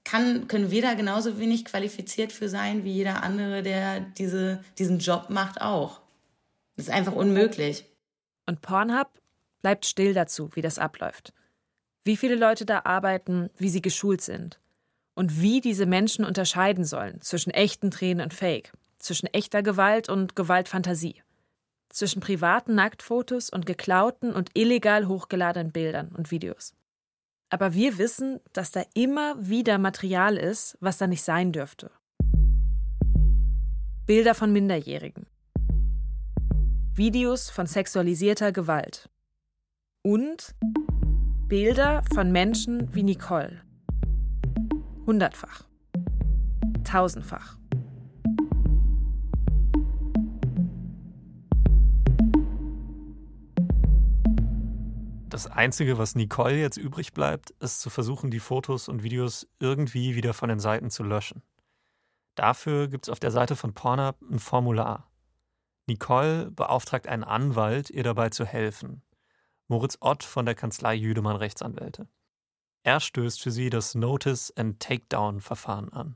kann, 0.06 0.48
können 0.48 0.72
wir 0.72 0.82
da 0.82 0.94
genauso 0.94 1.40
wenig 1.40 1.66
qualifiziert 1.66 2.32
für 2.32 2.48
sein 2.48 2.86
wie 2.86 2.94
jeder 2.94 3.24
andere, 3.24 3.64
der 3.64 4.00
diese, 4.00 4.64
diesen 4.78 5.00
Job 5.00 5.30
macht, 5.30 5.60
auch. 5.60 6.00
Das 6.78 6.86
ist 6.86 6.94
einfach 6.94 7.14
unmöglich. 7.14 7.86
Und 8.46 8.62
Pornhub 8.62 9.10
bleibt 9.62 9.86
still 9.86 10.14
dazu, 10.14 10.50
wie 10.54 10.62
das 10.62 10.78
abläuft. 10.78 11.34
Wie 12.04 12.16
viele 12.16 12.36
Leute 12.36 12.66
da 12.66 12.82
arbeiten, 12.86 13.50
wie 13.58 13.70
sie 13.70 13.82
geschult 13.82 14.22
sind. 14.22 14.60
Und 15.16 15.42
wie 15.42 15.60
diese 15.60 15.86
Menschen 15.86 16.24
unterscheiden 16.24 16.84
sollen 16.84 17.22
zwischen 17.22 17.50
echten 17.50 17.90
Tränen 17.90 18.24
und 18.24 18.34
Fake, 18.34 18.74
zwischen 19.00 19.28
echter 19.28 19.64
Gewalt 19.64 20.10
und 20.10 20.36
Gewaltfantasie, 20.36 21.24
zwischen 21.90 22.20
privaten 22.20 22.76
Nacktfotos 22.76 23.50
und 23.50 23.66
geklauten 23.66 24.34
und 24.34 24.50
illegal 24.54 25.08
hochgeladenen 25.08 25.72
Bildern 25.72 26.10
und 26.10 26.32
Videos. 26.32 26.74
Aber 27.50 27.74
wir 27.74 27.98
wissen, 27.98 28.40
dass 28.54 28.72
da 28.72 28.84
immer 28.94 29.36
wieder 29.40 29.78
Material 29.78 30.38
ist, 30.38 30.78
was 30.82 30.98
da 30.98 31.08
nicht 31.08 31.24
sein 31.24 31.52
dürfte. 31.52 31.92
Bilder 34.06 34.36
von 34.36 34.52
Minderjährigen, 34.52 35.26
Videos 36.94 37.50
von 37.50 37.68
sexualisierter 37.68 38.52
Gewalt 38.52 39.10
und 40.04 40.56
Bilder 41.48 42.04
von 42.14 42.32
Menschen 42.32 42.94
wie 42.94 43.04
Nicole. 43.04 43.62
Hundertfach. 45.06 45.64
Tausendfach. 46.84 47.58
Das 55.36 55.48
Einzige, 55.48 55.98
was 55.98 56.16
Nicole 56.16 56.56
jetzt 56.56 56.78
übrig 56.78 57.12
bleibt, 57.12 57.50
ist 57.60 57.82
zu 57.82 57.90
versuchen, 57.90 58.32
die 58.32 58.40
Fotos 58.40 58.88
und 58.88 59.04
Videos 59.04 59.46
irgendwie 59.60 60.16
wieder 60.16 60.34
von 60.34 60.48
den 60.48 60.62
Seiten 60.62 60.90
zu 60.90 61.04
löschen. 61.04 61.44
Dafür 62.36 62.88
gibt 62.88 63.08
es 63.08 63.10
auf 63.12 63.20
der 63.20 63.32
Seite 63.32 63.58
von 63.58 63.74
Pornhub 63.74 64.16
ein 64.32 64.40
Formular. 64.40 65.12
Nicole 65.88 66.52
beauftragt 66.52 67.10
einen 67.10 67.26
Anwalt, 67.26 67.90
ihr 67.90 68.04
dabei 68.04 68.30
zu 68.30 68.46
helfen. 68.46 69.02
Moritz 69.68 69.98
Ott 70.00 70.24
von 70.24 70.46
der 70.46 70.56
Kanzlei 70.56 70.96
Jüdemann 70.96 71.36
Rechtsanwälte. 71.36 72.08
Er 72.84 73.02
stößt 73.02 73.42
für 73.42 73.52
sie 73.52 73.70
das 73.70 73.94
Notice 73.94 74.54
and 74.56 74.80
Takedown-Verfahren 74.80 75.92
an. 75.92 76.16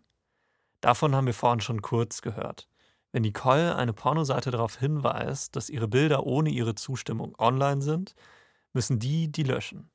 Davon 0.79 1.13
haben 1.13 1.27
wir 1.27 1.33
vorhin 1.33 1.59
schon 1.59 1.81
kurz 1.81 2.21
gehört. 2.21 2.69
Wenn 3.11 3.23
Nicole 3.23 3.75
eine 3.75 3.91
Pornoseite 3.91 4.49
darauf 4.49 4.77
hinweist, 4.77 5.57
dass 5.57 5.69
ihre 5.69 5.89
Bilder 5.89 6.25
ohne 6.25 6.51
ihre 6.51 6.75
Zustimmung 6.75 7.35
online 7.37 7.81
sind, 7.81 8.15
müssen 8.79 8.97
die 8.97 9.29
die 9.29 9.43
löschen. 9.43 9.91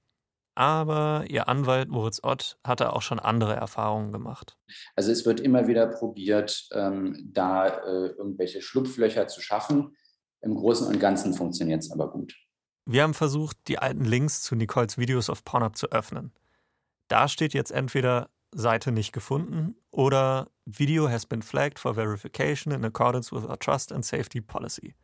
Aber 0.54 1.24
ihr 1.28 1.48
Anwalt 1.48 1.88
Moritz 1.88 2.20
Ott 2.22 2.58
hatte 2.62 2.92
auch 2.92 3.00
schon 3.00 3.18
andere 3.18 3.54
Erfahrungen 3.54 4.12
gemacht. 4.12 4.58
Also 4.94 5.10
es 5.10 5.24
wird 5.24 5.40
immer 5.40 5.66
wieder 5.68 5.86
probiert, 5.86 6.68
ähm, 6.72 7.30
da 7.32 7.66
äh, 7.66 8.08
irgendwelche 8.08 8.60
Schlupflöcher 8.60 9.26
zu 9.26 9.40
schaffen. 9.40 9.96
Im 10.42 10.54
Großen 10.54 10.86
und 10.86 11.00
Ganzen 11.00 11.32
funktioniert 11.32 11.80
es 11.80 11.90
aber 11.90 12.10
gut. 12.10 12.36
Wir 12.84 13.04
haben 13.04 13.14
versucht, 13.14 13.56
die 13.68 13.78
alten 13.78 14.04
Links 14.04 14.42
zu 14.42 14.54
Nicoles 14.54 14.98
Videos 14.98 15.30
auf 15.30 15.44
Pornhub 15.44 15.78
zu 15.78 15.90
öffnen. 15.90 16.34
Da 17.08 17.26
steht 17.26 17.54
jetzt 17.54 17.70
entweder 17.70 18.28
Seite 18.52 18.92
nicht 18.92 19.12
gefunden 19.12 19.76
oder 19.90 20.50
Video 20.66 21.08
has 21.08 21.24
been 21.24 21.40
flagged 21.40 21.78
for 21.78 21.94
verification 21.94 22.70
in 22.70 22.84
accordance 22.84 23.34
with 23.34 23.48
our 23.48 23.58
Trust 23.58 23.92
and 23.92 24.04
Safety 24.04 24.42
Policy. 24.42 24.94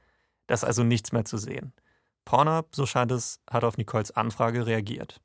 Da 0.49 0.55
ist 0.55 0.64
also 0.64 0.83
nichts 0.85 1.12
mehr 1.12 1.25
zu 1.25 1.38
sehen. 1.38 1.73
Pornhub, 2.31 2.77
so 2.77 2.87
scheint 2.87 3.11
es, 3.11 3.40
hat 3.51 3.64
auf 3.64 3.77
Nicoles 3.77 4.12
Anfrage 4.12 4.64
reagiert. 4.64 5.21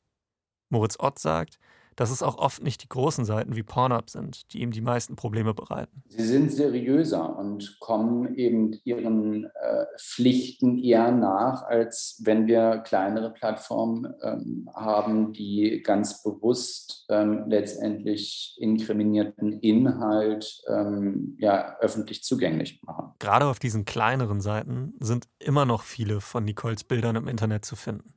Moritz 0.71 0.97
Ott 0.99 1.19
sagt, 1.19 1.59
dass 1.95 2.11
es 2.11 2.23
auch 2.23 2.37
oft 2.37 2.63
nicht 2.63 2.83
die 2.83 2.89
großen 2.89 3.25
Seiten 3.25 3.55
wie 3.55 3.63
Pornhub 3.63 4.09
sind, 4.09 4.51
die 4.53 4.61
ihm 4.61 4.71
die 4.71 4.81
meisten 4.81 5.15
Probleme 5.15 5.53
bereiten. 5.53 6.03
Sie 6.07 6.25
sind 6.25 6.51
seriöser 6.51 7.37
und 7.37 7.77
kommen 7.79 8.35
eben 8.35 8.73
ihren 8.83 9.45
äh, 9.45 9.85
Pflichten 9.97 10.77
eher 10.77 11.11
nach, 11.11 11.63
als 11.63 12.21
wenn 12.23 12.47
wir 12.47 12.79
kleinere 12.79 13.31
Plattformen 13.31 14.13
ähm, 14.21 14.69
haben, 14.73 15.33
die 15.33 15.81
ganz 15.83 16.23
bewusst 16.23 17.05
ähm, 17.09 17.45
letztendlich 17.47 18.55
inkriminierten 18.59 19.53
Inhalt 19.59 20.61
ähm, 20.67 21.37
ja, 21.39 21.77
öffentlich 21.79 22.23
zugänglich 22.23 22.81
machen. 22.83 23.13
Gerade 23.19 23.45
auf 23.45 23.59
diesen 23.59 23.85
kleineren 23.85 24.41
Seiten 24.41 24.93
sind 24.99 25.27
immer 25.39 25.65
noch 25.65 25.83
viele 25.83 26.21
von 26.21 26.43
Nicoles 26.43 26.83
Bildern 26.83 27.15
im 27.15 27.27
Internet 27.27 27.65
zu 27.65 27.75
finden. 27.75 28.13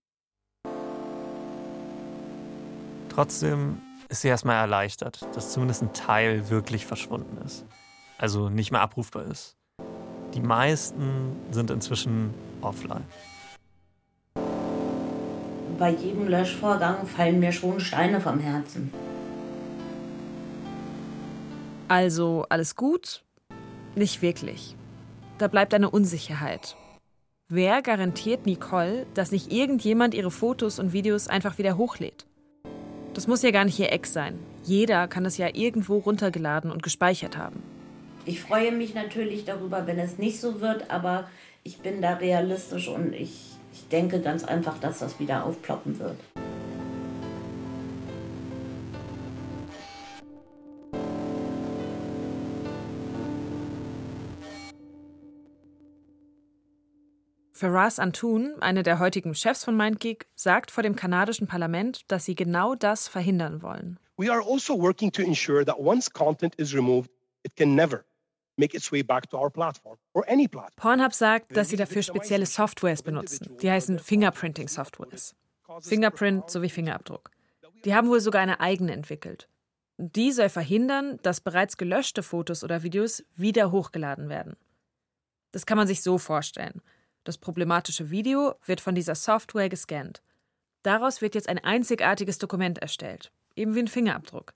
Trotzdem 3.18 3.83
ist 4.09 4.22
sie 4.22 4.28
erstmal 4.28 4.54
erleichtert, 4.54 5.26
dass 5.35 5.52
zumindest 5.52 5.83
ein 5.83 5.92
Teil 5.92 6.50
wirklich 6.50 6.87
verschwunden 6.87 7.37
ist. 7.44 7.66
Also 8.16 8.48
nicht 8.48 8.70
mehr 8.70 8.81
abrufbar 8.81 9.24
ist. 9.24 9.57
Die 10.35 10.40
meisten 10.40 11.35
sind 11.50 11.72
inzwischen 11.72 12.33
offline. 12.61 13.02
Bei 15.81 15.90
jedem 15.90 16.28
Löschvorgang 16.28 17.09
fallen 17.09 17.40
mir 17.40 17.50
schon 17.50 17.81
Steine 17.81 18.20
vom 18.20 18.38
Herzen. 18.38 18.92
Also 21.88 22.46
alles 22.48 22.76
gut? 22.76 23.24
Nicht 23.96 24.22
wirklich. 24.22 24.76
Da 25.38 25.48
bleibt 25.48 25.74
eine 25.74 25.90
Unsicherheit. 25.90 26.76
Wer 27.48 27.83
garantiert 27.83 28.46
Nicole, 28.46 29.07
dass 29.14 29.33
nicht 29.33 29.50
irgendjemand 29.50 30.14
ihre 30.14 30.31
Fotos 30.31 30.78
und 30.78 30.92
Videos 30.92 31.26
einfach 31.26 31.59
wieder 31.59 31.76
hochlädt? 31.76 32.28
Das 33.14 33.27
muss 33.27 33.42
ja 33.42 33.51
gar 33.51 33.64
nicht 33.64 33.79
ihr 33.79 33.92
Ex 33.92 34.12
sein. 34.12 34.38
Jeder 34.64 35.09
kann 35.09 35.25
es 35.25 35.38
ja 35.38 35.49
irgendwo 35.53 35.99
runtergeladen 35.99 36.71
und 36.71 36.83
gespeichert 36.83 37.37
haben. 37.37 37.62
Ich 38.25 38.40
freue 38.40 38.73
mich 38.73 38.94
natürlich 38.94 39.44
darüber, 39.44 39.87
wenn 39.87 39.99
es 39.99 40.18
nicht 40.18 40.40
so 40.40 40.61
wird, 40.61 40.90
aber 40.90 41.29
ich 41.64 41.79
bin 41.79 42.03
da 42.03 42.14
realistisch 42.14 42.88
und 42.88 43.14
ich, 43.14 43.57
ich 43.73 43.88
denke 43.88 44.21
ganz 44.21 44.44
einfach, 44.44 44.79
dass 44.79 44.99
das 44.99 45.18
wieder 45.18 45.44
aufploppen 45.44 45.99
wird. 45.99 46.16
Faraz 57.59 57.99
Antun, 57.99 58.55
eine 58.61 58.85
der 58.85 59.01
heutigen 59.01 59.35
Chefs 59.35 59.64
von 59.64 59.77
MindGeek, 59.77 60.29
sagt 60.37 60.71
vor 60.71 60.85
dem 60.85 60.94
kanadischen 60.94 61.49
Parlament, 61.49 62.03
dass 62.07 62.25
sie 62.25 62.37
genau 62.37 62.77
das 62.77 63.09
verhindern 63.09 63.62
wollen. 63.62 63.99
We 64.16 64.31
are 64.31 64.40
also 64.40 64.81
working 64.81 65.11
to 65.11 65.23
ensure 65.23 65.64
that 65.64 65.77
once 65.77 66.09
content 66.09 66.55
is 66.55 66.73
removed, 66.73 67.11
it 67.42 67.57
can 67.57 67.75
never 67.75 68.05
make 68.57 68.77
its 68.77 68.92
way 68.92 69.03
back 69.03 69.29
to 69.31 69.37
our 69.37 69.51
platform 69.51 69.99
or 70.12 70.25
any 70.29 70.47
platform. 70.47 70.77
Pornhub 70.77 71.12
sagt, 71.12 71.57
dass 71.57 71.71
sie 71.71 71.77
dafür 71.77 72.03
spezielle 72.03 72.47
Softwares 72.47 73.03
benutzen. 73.03 73.57
Die 73.61 73.68
heißen 73.68 73.99
Fingerprinting-Softwares. 73.99 75.35
Fingerprint 75.81 76.49
sowie 76.51 76.71
Fingerabdruck. 76.71 77.33
Die 77.85 77.92
haben 77.92 78.09
wohl 78.09 78.21
sogar 78.21 78.40
eine 78.40 78.61
eigene 78.61 78.92
entwickelt. 78.92 79.49
Die 79.97 80.31
soll 80.31 80.49
verhindern, 80.49 81.18
dass 81.25 81.40
bereits 81.40 81.77
gelöschte 81.77 82.23
Fotos 82.23 82.62
oder 82.62 82.85
Videos 82.85 83.25
wieder 83.35 83.73
hochgeladen 83.73 84.29
werden. 84.29 84.57
Das 85.51 85.66
kann 85.66 85.77
man 85.77 85.88
sich 85.88 86.03
so 86.03 86.18
vorstellen. 86.18 86.83
Das 87.29 87.37
problematische 87.37 88.09
Video 88.09 88.55
wird 88.64 88.81
von 88.81 88.95
dieser 88.95 89.14
Software 89.14 89.69
gescannt. 89.69 90.23
Daraus 90.83 91.21
wird 91.21 91.35
jetzt 91.35 91.51
ein 91.51 91.59
einzigartiges 91.59 92.38
Dokument 92.38 92.79
erstellt, 92.79 93.31
eben 93.55 93.75
wie 93.75 93.81
ein 93.81 93.88
Fingerabdruck. 93.88 94.55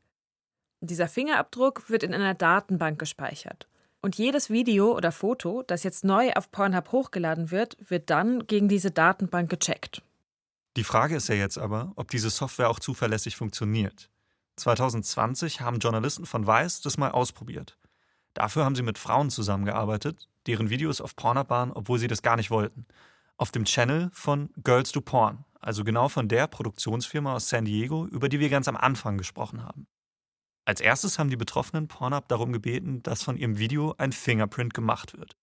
Dieser 0.81 1.07
Fingerabdruck 1.07 1.91
wird 1.91 2.03
in 2.03 2.15
einer 2.15 2.33
Datenbank 2.33 2.99
gespeichert. 2.99 3.69
Und 4.01 4.17
jedes 4.17 4.49
Video 4.49 4.97
oder 4.97 5.13
Foto, 5.13 5.63
das 5.65 5.83
jetzt 5.83 6.03
neu 6.03 6.33
auf 6.33 6.51
Pornhub 6.51 6.93
hochgeladen 6.93 7.51
wird, 7.51 7.77
wird 7.91 8.09
dann 8.09 8.47
gegen 8.47 8.71
diese 8.71 8.91
Datenbank 8.91 9.51
gecheckt. 9.51 10.01
Die 10.79 10.85
Frage 10.85 11.17
ist 11.17 11.29
ja 11.29 11.35
jetzt 11.35 11.59
aber, 11.59 11.93
ob 11.97 12.11
diese 12.11 12.31
Software 12.31 12.71
auch 12.71 12.81
zuverlässig 12.81 13.37
funktioniert. 13.37 14.09
2020 14.57 15.61
haben 15.61 15.79
Journalisten 15.79 16.25
von 16.25 16.47
Vice 16.47 16.81
das 16.81 16.97
mal 16.97 17.11
ausprobiert. 17.11 17.77
Dafür 18.35 18.64
haben 18.64 18.75
sie 18.75 18.83
mit 18.83 18.99
Frauen 18.99 19.31
zusammengearbeitet, 19.31 20.29
deren 20.47 20.71
Videos 20.71 21.01
auf 21.01 21.16
Pornhub 21.16 21.51
waren, 21.51 21.73
obwohl 21.73 21.99
sie 21.99 22.09
das 22.09 22.23
gar 22.23 22.37
nicht 22.37 22.51
wollten. 22.51 22.87
Auf 23.37 23.51
dem 23.51 23.64
Channel 23.64 24.11
von 24.12 24.51
Girls 24.62 24.92
Do 24.92 25.01
Porn, 25.01 25.45
also 25.61 25.85
genau 25.85 26.09
von 26.09 26.29
der 26.29 26.47
Produktionsfirma 26.47 27.35
aus 27.35 27.49
San 27.49 27.64
Diego, 27.64 28.07
über 28.07 28.29
die 28.29 28.40
wir 28.40 28.49
ganz 28.49 28.68
am 28.68 28.77
Anfang 28.77 29.18
gesprochen 29.18 29.62
haben. 29.62 29.87
Als 30.64 30.81
erstes 30.81 31.18
haben 31.18 31.31
die 31.31 31.37
Betroffenen 31.37 31.88
Pornhub 31.88 32.29
darum 32.29 32.53
gebeten, 32.53 33.03
dass 33.03 33.23
von 33.23 33.37
ihrem 33.37 33.59
Video 33.59 33.95
ein 33.99 34.12
Fingerprint 34.12 34.75
gemacht 34.75 35.18
wird. 35.18 35.37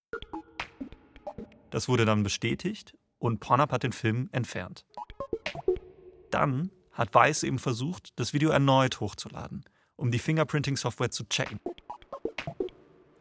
Das 1.69 1.88
wurde 1.88 2.06
dann 2.06 2.23
bestätigt 2.23 2.97
und 3.17 3.39
Pornhub 3.39 3.71
hat 3.71 3.84
den 3.84 3.91
Film 3.91 4.30
entfernt. 4.32 4.86
Dann 6.32 6.71
hat 6.91 7.13
Weiss 7.13 7.43
eben 7.43 7.60
versucht, 7.60 8.17
das 8.19 8.34
Video 8.34 8.49
erneut 8.49 8.99
hochzuladen, 8.99 9.63
um 9.95 10.12
die 10.12 10.19
Fingerprinting-Software 10.19 11.12
zu 11.12 11.28
checken. 11.28 11.60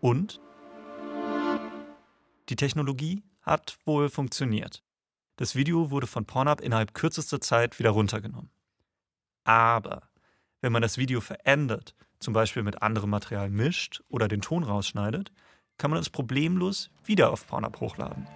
Und 0.00 0.40
die 2.48 2.56
Technologie 2.56 3.22
hat 3.42 3.78
wohl 3.84 4.08
funktioniert. 4.08 4.82
Das 5.37 5.54
Video 5.54 5.90
wurde 5.90 6.06
von 6.06 6.24
Pornhub 6.24 6.61
innerhalb 6.61 6.94
kürzester 6.94 7.40
Zeit 7.40 7.78
wieder 7.78 7.90
runtergenommen. 7.90 8.50
Aber 9.44 10.08
wenn 10.61 10.72
man 10.72 10.82
das 10.82 10.98
Video 10.98 11.20
verändert, 11.20 11.94
zum 12.18 12.34
Beispiel 12.34 12.62
mit 12.62 12.82
anderem 12.82 13.11
Material 13.11 13.48
mischt 13.50 14.02
oder 14.08 14.28
den 14.28 14.40
Ton 14.40 14.64
rausschneidet, 14.64 15.32
kann 15.78 15.90
man 15.90 16.00
es 16.00 16.11
problemlos 16.11 16.90
wieder 17.04 17.30
auf 17.30 17.46
Pornhub 17.46 17.80
hochladen. 17.80 18.26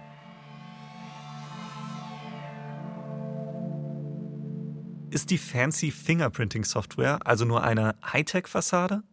Ist 5.09 5.29
die 5.29 5.37
fancy 5.37 5.91
Fingerprinting-Software 5.91 7.19
also 7.25 7.45
nur 7.45 7.63
eine 7.63 7.95
Hightech-Fassade? 8.01 9.03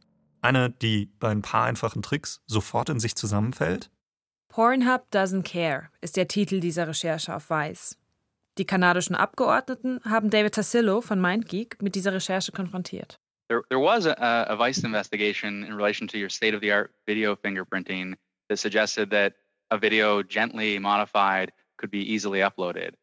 Eine, 0.42 0.70
die 0.70 1.06
bei 1.18 1.28
ein 1.28 1.42
paar 1.42 1.66
einfachen 1.66 2.02
Tricks 2.02 2.42
sofort 2.46 2.88
in 2.88 3.00
sich 3.00 3.14
zusammenfällt? 3.14 3.90
Pornhub 4.48 5.06
Doesn't 5.12 5.44
Care 5.44 5.90
ist 6.00 6.16
der 6.16 6.28
Titel 6.28 6.60
dieser 6.60 6.88
Recherche 6.88 7.34
auf 7.34 7.50
Weiß. 7.50 7.96
Die 8.58 8.64
kanadischen 8.64 9.14
Abgeordneten 9.14 10.00
haben 10.04 10.30
David 10.30 10.54
Tassillo 10.54 11.00
von 11.00 11.20
MindGeek 11.20 11.80
mit 11.82 11.94
dieser 11.94 12.12
Recherche 12.12 12.52
konfrontiert. 12.52 13.20
There, 13.48 13.62
there 13.68 13.80
was 13.80 14.06
a, 14.06 14.46
a 14.48 14.56
Vice 14.56 14.84
investigation 14.84 15.64
in 15.64 15.74
relation 15.74 16.08
to 16.08 16.18
your 16.18 16.30
state 16.30 16.54
of 16.54 16.60
the 16.60 16.72
art 16.72 16.92
video 17.06 17.36
fingerprinting 17.36 18.14
that 18.48 18.58
suggested 18.58 19.10
that 19.10 19.34
a 19.70 19.78
video 19.78 20.22
gently 20.22 20.78
modified 20.78 21.52
could 21.76 21.90
be 21.90 22.00
easily 22.00 22.40
uploaded. 22.40 22.94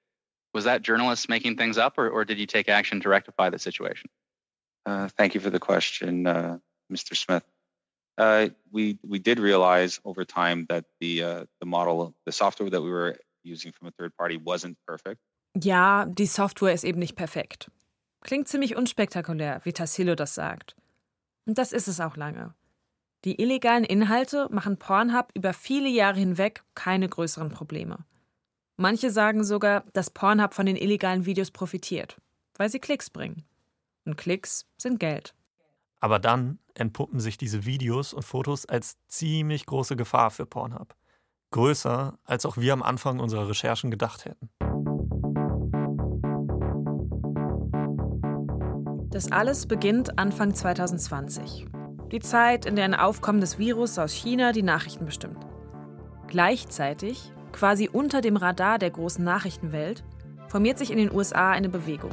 Was 0.54 0.66
that 0.66 0.82
journalists 0.82 1.30
making 1.30 1.58
things 1.58 1.78
up, 1.78 1.98
or, 1.98 2.10
or 2.10 2.26
did 2.26 2.40
you 2.40 2.46
take 2.46 2.70
action 2.70 3.02
to 3.02 3.10
rectify 3.10 3.50
the 3.50 3.60
situation? 3.60 4.10
Uh, 4.86 5.10
thank 5.18 5.34
you 5.34 5.42
for 5.42 5.50
the 5.50 5.60
question, 5.60 6.28
uh, 6.28 6.58
Mr. 6.90 7.16
Smith. 7.16 7.44
Uh, 8.18 8.50
we 8.72 8.98
we 9.04 9.20
did 9.20 9.40
realize 9.40 10.00
over 10.04 10.26
time 10.26 10.66
that 10.70 10.86
the 11.00 11.24
uh, 11.24 11.46
the 11.60 11.68
model, 11.68 12.16
the 12.26 12.32
software 12.32 12.70
that 12.70 12.82
we 12.82 12.90
were 12.90 13.16
using 13.44 13.72
from 13.72 13.88
a 13.88 13.92
third 13.92 14.16
party 14.18 14.38
wasn't 14.38 14.76
perfect. 14.88 15.20
Ja, 15.56 16.06
die 16.06 16.26
Software 16.26 16.74
ist 16.74 16.84
eben 16.84 17.00
nicht 17.00 17.16
perfekt. 17.16 17.72
Klingt 18.22 18.48
ziemlich 18.48 18.76
unspektakulär, 18.76 19.62
wie 19.64 19.74
Tassilo 19.74 20.16
das 20.16 20.36
sagt. 20.36 20.76
Und 21.46 21.58
das 21.58 21.72
ist 21.72 21.88
es 21.88 22.00
auch 22.00 22.18
lange. 22.18 22.54
Die 23.24 23.42
illegalen 23.42 23.84
Inhalte 23.84 24.48
machen 24.52 24.78
Pornhub 24.78 25.32
über 25.34 25.54
viele 25.54 25.90
Jahre 25.90 26.20
hinweg 26.20 26.64
keine 26.76 27.10
größeren 27.10 27.50
Probleme. 27.50 28.06
Manche 28.76 29.10
sagen 29.10 29.44
sogar, 29.44 29.86
dass 29.94 30.12
Pornhub 30.12 30.54
von 30.54 30.66
den 30.66 30.76
illegalen 30.76 31.26
Videos 31.26 31.50
profitiert, 31.50 32.18
weil 32.56 32.70
sie 32.70 32.80
Klicks 32.80 33.10
bringen. 33.10 33.44
Und 34.06 34.18
Klicks 34.18 34.68
sind 34.78 35.00
Geld. 35.00 35.34
Aber 36.00 36.20
dann 36.20 36.60
entpuppen 36.74 37.20
sich 37.20 37.38
diese 37.38 37.66
Videos 37.66 38.14
und 38.14 38.24
Fotos 38.24 38.66
als 38.66 38.98
ziemlich 39.08 39.66
große 39.66 39.96
Gefahr 39.96 40.32
für 40.32 40.46
Pornhub. 40.46 40.96
Größer, 41.52 42.20
als 42.24 42.46
auch 42.46 42.58
wir 42.58 42.74
am 42.74 42.84
Anfang 42.84 43.20
unserer 43.20 43.50
Recherchen 43.50 43.90
gedacht 43.90 44.26
hätten. 44.26 44.50
Das 49.10 49.32
alles 49.32 49.66
beginnt 49.66 50.20
Anfang 50.20 50.54
2020. 50.54 51.68
Die 52.12 52.20
Zeit, 52.20 52.66
in 52.66 52.76
der 52.76 52.86
ein 52.86 52.94
aufkommendes 52.94 53.58
Virus 53.58 53.98
aus 53.98 54.14
China 54.14 54.52
die 54.52 54.64
Nachrichten 54.64 55.06
bestimmt. 55.06 55.46
Gleichzeitig 56.28 57.32
Quasi 57.58 57.90
unter 57.92 58.22
dem 58.22 58.38
Radar 58.38 58.78
der 58.78 58.92
großen 58.92 59.24
Nachrichtenwelt 59.24 60.04
formiert 60.48 60.78
sich 60.78 60.92
in 60.92 60.98
den 60.98 61.12
USA 61.12 61.50
eine 61.50 61.70
Bewegung. 61.70 62.12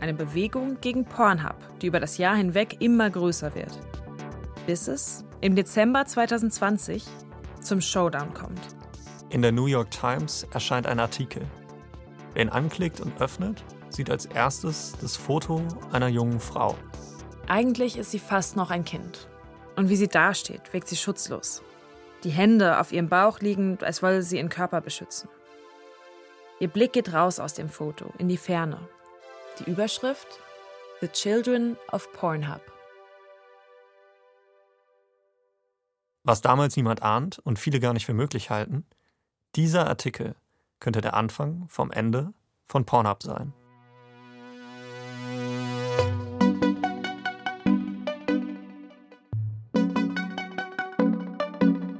Eine 0.00 0.14
Bewegung 0.14 0.80
gegen 0.80 1.04
Pornhub, 1.04 1.56
die 1.80 1.86
über 1.86 2.00
das 2.00 2.18
Jahr 2.18 2.36
hinweg 2.36 2.76
immer 2.80 3.10
größer 3.10 3.54
wird. 3.54 3.78
Bis 4.66 4.88
es 4.88 5.24
im 5.40 5.54
Dezember 5.54 6.04
2020 6.04 7.04
zum 7.60 7.80
Showdown 7.80 8.32
kommt. 8.34 8.60
In 9.28 9.42
der 9.42 9.52
New 9.52 9.66
York 9.66 9.90
Times 9.90 10.46
erscheint 10.52 10.86
ein 10.86 11.00
Artikel. 11.00 11.42
Wer 12.34 12.42
ihn 12.42 12.48
anklickt 12.48 13.00
und 13.00 13.20
öffnet, 13.20 13.62
sieht 13.90 14.10
als 14.10 14.26
erstes 14.26 14.94
das 15.00 15.16
Foto 15.16 15.62
einer 15.92 16.08
jungen 16.08 16.40
Frau. 16.40 16.76
Eigentlich 17.46 17.98
ist 17.98 18.10
sie 18.10 18.18
fast 18.18 18.56
noch 18.56 18.70
ein 18.70 18.84
Kind. 18.84 19.28
Und 19.76 19.88
wie 19.88 19.96
sie 19.96 20.08
dasteht, 20.08 20.72
wirkt 20.72 20.88
sie 20.88 20.96
schutzlos 20.96 21.62
die 22.24 22.30
Hände 22.30 22.78
auf 22.78 22.92
ihrem 22.92 23.08
Bauch 23.08 23.40
liegend, 23.40 23.82
als 23.82 24.02
wolle 24.02 24.22
sie 24.22 24.36
ihren 24.36 24.48
Körper 24.48 24.80
beschützen. 24.80 25.28
Ihr 26.58 26.68
Blick 26.68 26.92
geht 26.92 27.12
raus 27.12 27.40
aus 27.40 27.54
dem 27.54 27.68
Foto, 27.68 28.12
in 28.18 28.28
die 28.28 28.36
Ferne. 28.36 28.78
Die 29.60 29.70
Überschrift 29.70 30.40
The 31.02 31.08
Children 31.08 31.76
of 31.92 32.10
Pornhub. 32.14 32.62
Was 36.24 36.40
damals 36.40 36.76
niemand 36.76 37.02
ahnt 37.02 37.40
und 37.40 37.58
viele 37.58 37.78
gar 37.78 37.92
nicht 37.92 38.06
für 38.06 38.14
möglich 38.14 38.48
halten, 38.48 38.86
dieser 39.56 39.86
Artikel 39.86 40.34
könnte 40.78 41.02
der 41.02 41.12
Anfang 41.12 41.66
vom 41.68 41.90
Ende 41.90 42.32
von 42.68 42.86
Pornhub 42.86 43.22
sein. 43.22 43.52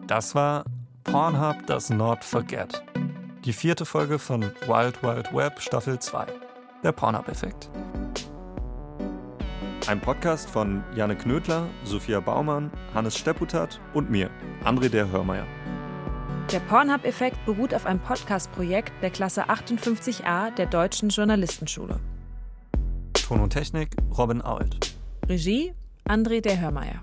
Das 0.07 0.35
war 0.35 0.65
Pornhub 1.05 1.67
Does 1.67 1.91
Not 1.91 2.25
Forget. 2.25 2.83
Die 3.45 3.53
vierte 3.53 3.85
Folge 3.85 4.19
von 4.19 4.43
Wild 4.67 5.03
Wild 5.03 5.35
Web 5.35 5.61
Staffel 5.61 5.99
2. 5.99 6.40
Der 6.83 6.93
Pornhub-Effekt. 6.93 7.71
Ein 9.87 10.01
Podcast 10.01 10.49
von 10.49 10.83
Janne 10.95 11.15
Knödler, 11.15 11.69
Sophia 11.85 12.21
Baumann, 12.21 12.71
Hannes 12.95 13.19
Stepputat 13.19 13.79
und 13.93 14.11
mir, 14.11 14.31
André 14.65 14.89
der 14.89 15.11
Hörmeier. 15.11 15.47
Der 16.51 16.61
Pornhub-Effekt 16.61 17.45
beruht 17.45 17.75
auf 17.75 17.85
einem 17.85 18.01
Podcast-Projekt 18.01 18.93
der 19.03 19.11
Klasse 19.11 19.51
58a 19.51 20.55
der 20.55 20.67
Deutschen 20.67 21.11
Journalistenschule. 21.11 22.01
Ton 23.13 23.41
und 23.41 23.51
Technik 23.51 23.91
Robin 24.17 24.41
Ault. 24.41 24.97
Regie 25.29 25.75
André 26.09 26.41
der 26.41 26.59
Hörmeier. 26.61 27.03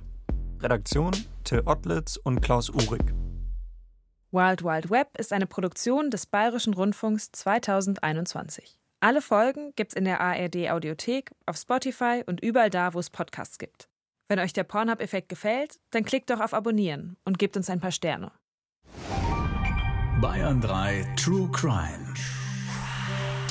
Redaktion 0.60 1.12
Till 1.44 1.62
Ottlitz 1.66 2.18
und 2.18 2.42
Klaus 2.42 2.72
Uhrig. 2.72 3.14
Wild 4.32 4.64
Wild 4.64 4.90
Web 4.90 5.10
ist 5.20 5.32
eine 5.32 5.46
Produktion 5.46 6.10
des 6.10 6.26
Bayerischen 6.26 6.74
Rundfunks 6.74 7.32
2021. 7.32 8.80
Alle 9.00 9.22
Folgen 9.22 9.74
gibt's 9.76 9.94
in 9.94 10.06
der 10.06 10.22
ARD 10.22 10.72
Audiothek, 10.72 11.32
auf 11.46 11.58
Spotify 11.58 12.24
und 12.26 12.42
überall 12.42 12.72
da, 12.72 12.96
wo 12.96 13.00
es 13.00 13.12
Podcasts 13.12 13.60
gibt. 13.60 13.90
Wenn 14.28 14.40
euch 14.40 14.54
der 14.54 14.64
Pornhub-Effekt 14.64 15.30
gefällt, 15.30 15.80
dann 15.92 16.04
klickt 16.04 16.32
doch 16.32 16.40
auf 16.40 16.54
Abonnieren 16.54 17.16
und 17.24 17.38
gebt 17.38 17.56
uns 17.56 17.70
ein 17.70 17.80
paar 17.80 17.92
Sterne. 17.92 18.32
Bayern 20.20 20.60
3 20.60 21.14
True 21.16 21.48
Crime. 21.52 22.16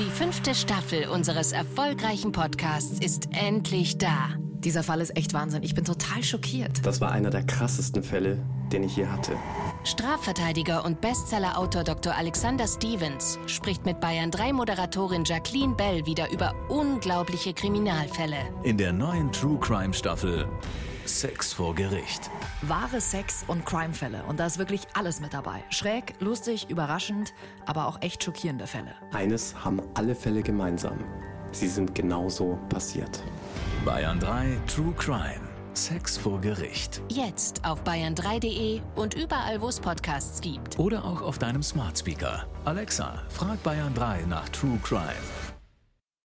Die 0.00 0.10
fünfte 0.10 0.52
Staffel 0.54 1.08
unseres 1.08 1.52
erfolgreichen 1.52 2.32
Podcasts 2.32 2.98
ist 2.98 3.28
endlich 3.32 3.98
da. 3.98 4.30
Dieser 4.66 4.82
Fall 4.82 5.00
ist 5.00 5.16
echt 5.16 5.32
Wahnsinn. 5.32 5.62
Ich 5.62 5.76
bin 5.76 5.84
total 5.84 6.24
schockiert. 6.24 6.84
Das 6.84 7.00
war 7.00 7.12
einer 7.12 7.30
der 7.30 7.44
krassesten 7.44 8.02
Fälle, 8.02 8.36
den 8.72 8.82
ich 8.82 8.96
je 8.96 9.06
hatte. 9.06 9.36
Strafverteidiger 9.84 10.84
und 10.84 11.00
Bestsellerautor 11.00 11.84
Dr. 11.84 12.16
Alexander 12.16 12.66
Stevens 12.66 13.38
spricht 13.46 13.86
mit 13.86 14.00
Bayern 14.00 14.32
3 14.32 14.52
Moderatorin 14.52 15.22
Jacqueline 15.24 15.76
Bell 15.76 16.04
wieder 16.04 16.32
über 16.32 16.52
unglaubliche 16.68 17.54
Kriminalfälle. 17.54 18.38
In 18.64 18.76
der 18.76 18.92
neuen 18.92 19.30
True 19.30 19.56
Crime 19.60 19.94
Staffel 19.94 20.48
Sex 21.04 21.52
vor 21.52 21.72
Gericht. 21.72 22.28
Wahre 22.62 23.00
Sex- 23.00 23.44
und 23.46 23.64
Crime-Fälle. 23.64 24.24
Und 24.26 24.40
da 24.40 24.46
ist 24.46 24.58
wirklich 24.58 24.80
alles 24.94 25.20
mit 25.20 25.32
dabei. 25.32 25.62
Schräg, 25.70 26.14
lustig, 26.18 26.68
überraschend, 26.68 27.34
aber 27.66 27.86
auch 27.86 28.02
echt 28.02 28.24
schockierende 28.24 28.66
Fälle. 28.66 28.96
Eines 29.12 29.54
haben 29.64 29.80
alle 29.94 30.16
Fälle 30.16 30.42
gemeinsam. 30.42 30.98
Sie 31.52 31.68
sind 31.68 31.94
genauso 31.94 32.58
passiert. 32.68 33.22
Bayern 33.86 34.18
3 34.18 34.58
True 34.66 34.92
Crime. 34.96 35.40
Sex 35.74 36.18
vor 36.18 36.40
Gericht. 36.40 37.00
Jetzt 37.08 37.64
auf 37.64 37.84
bayern3.de 37.84 38.80
und 38.96 39.14
überall, 39.14 39.60
wo 39.60 39.68
es 39.68 39.78
Podcasts 39.78 40.40
gibt. 40.40 40.76
Oder 40.76 41.04
auch 41.04 41.22
auf 41.22 41.38
deinem 41.38 41.62
Smart 41.62 41.96
Speaker. 41.96 42.48
Alexa, 42.64 43.22
frag 43.28 43.62
Bayern 43.62 43.94
3 43.94 44.22
nach 44.22 44.48
True 44.48 44.80
Crime. 44.82 45.14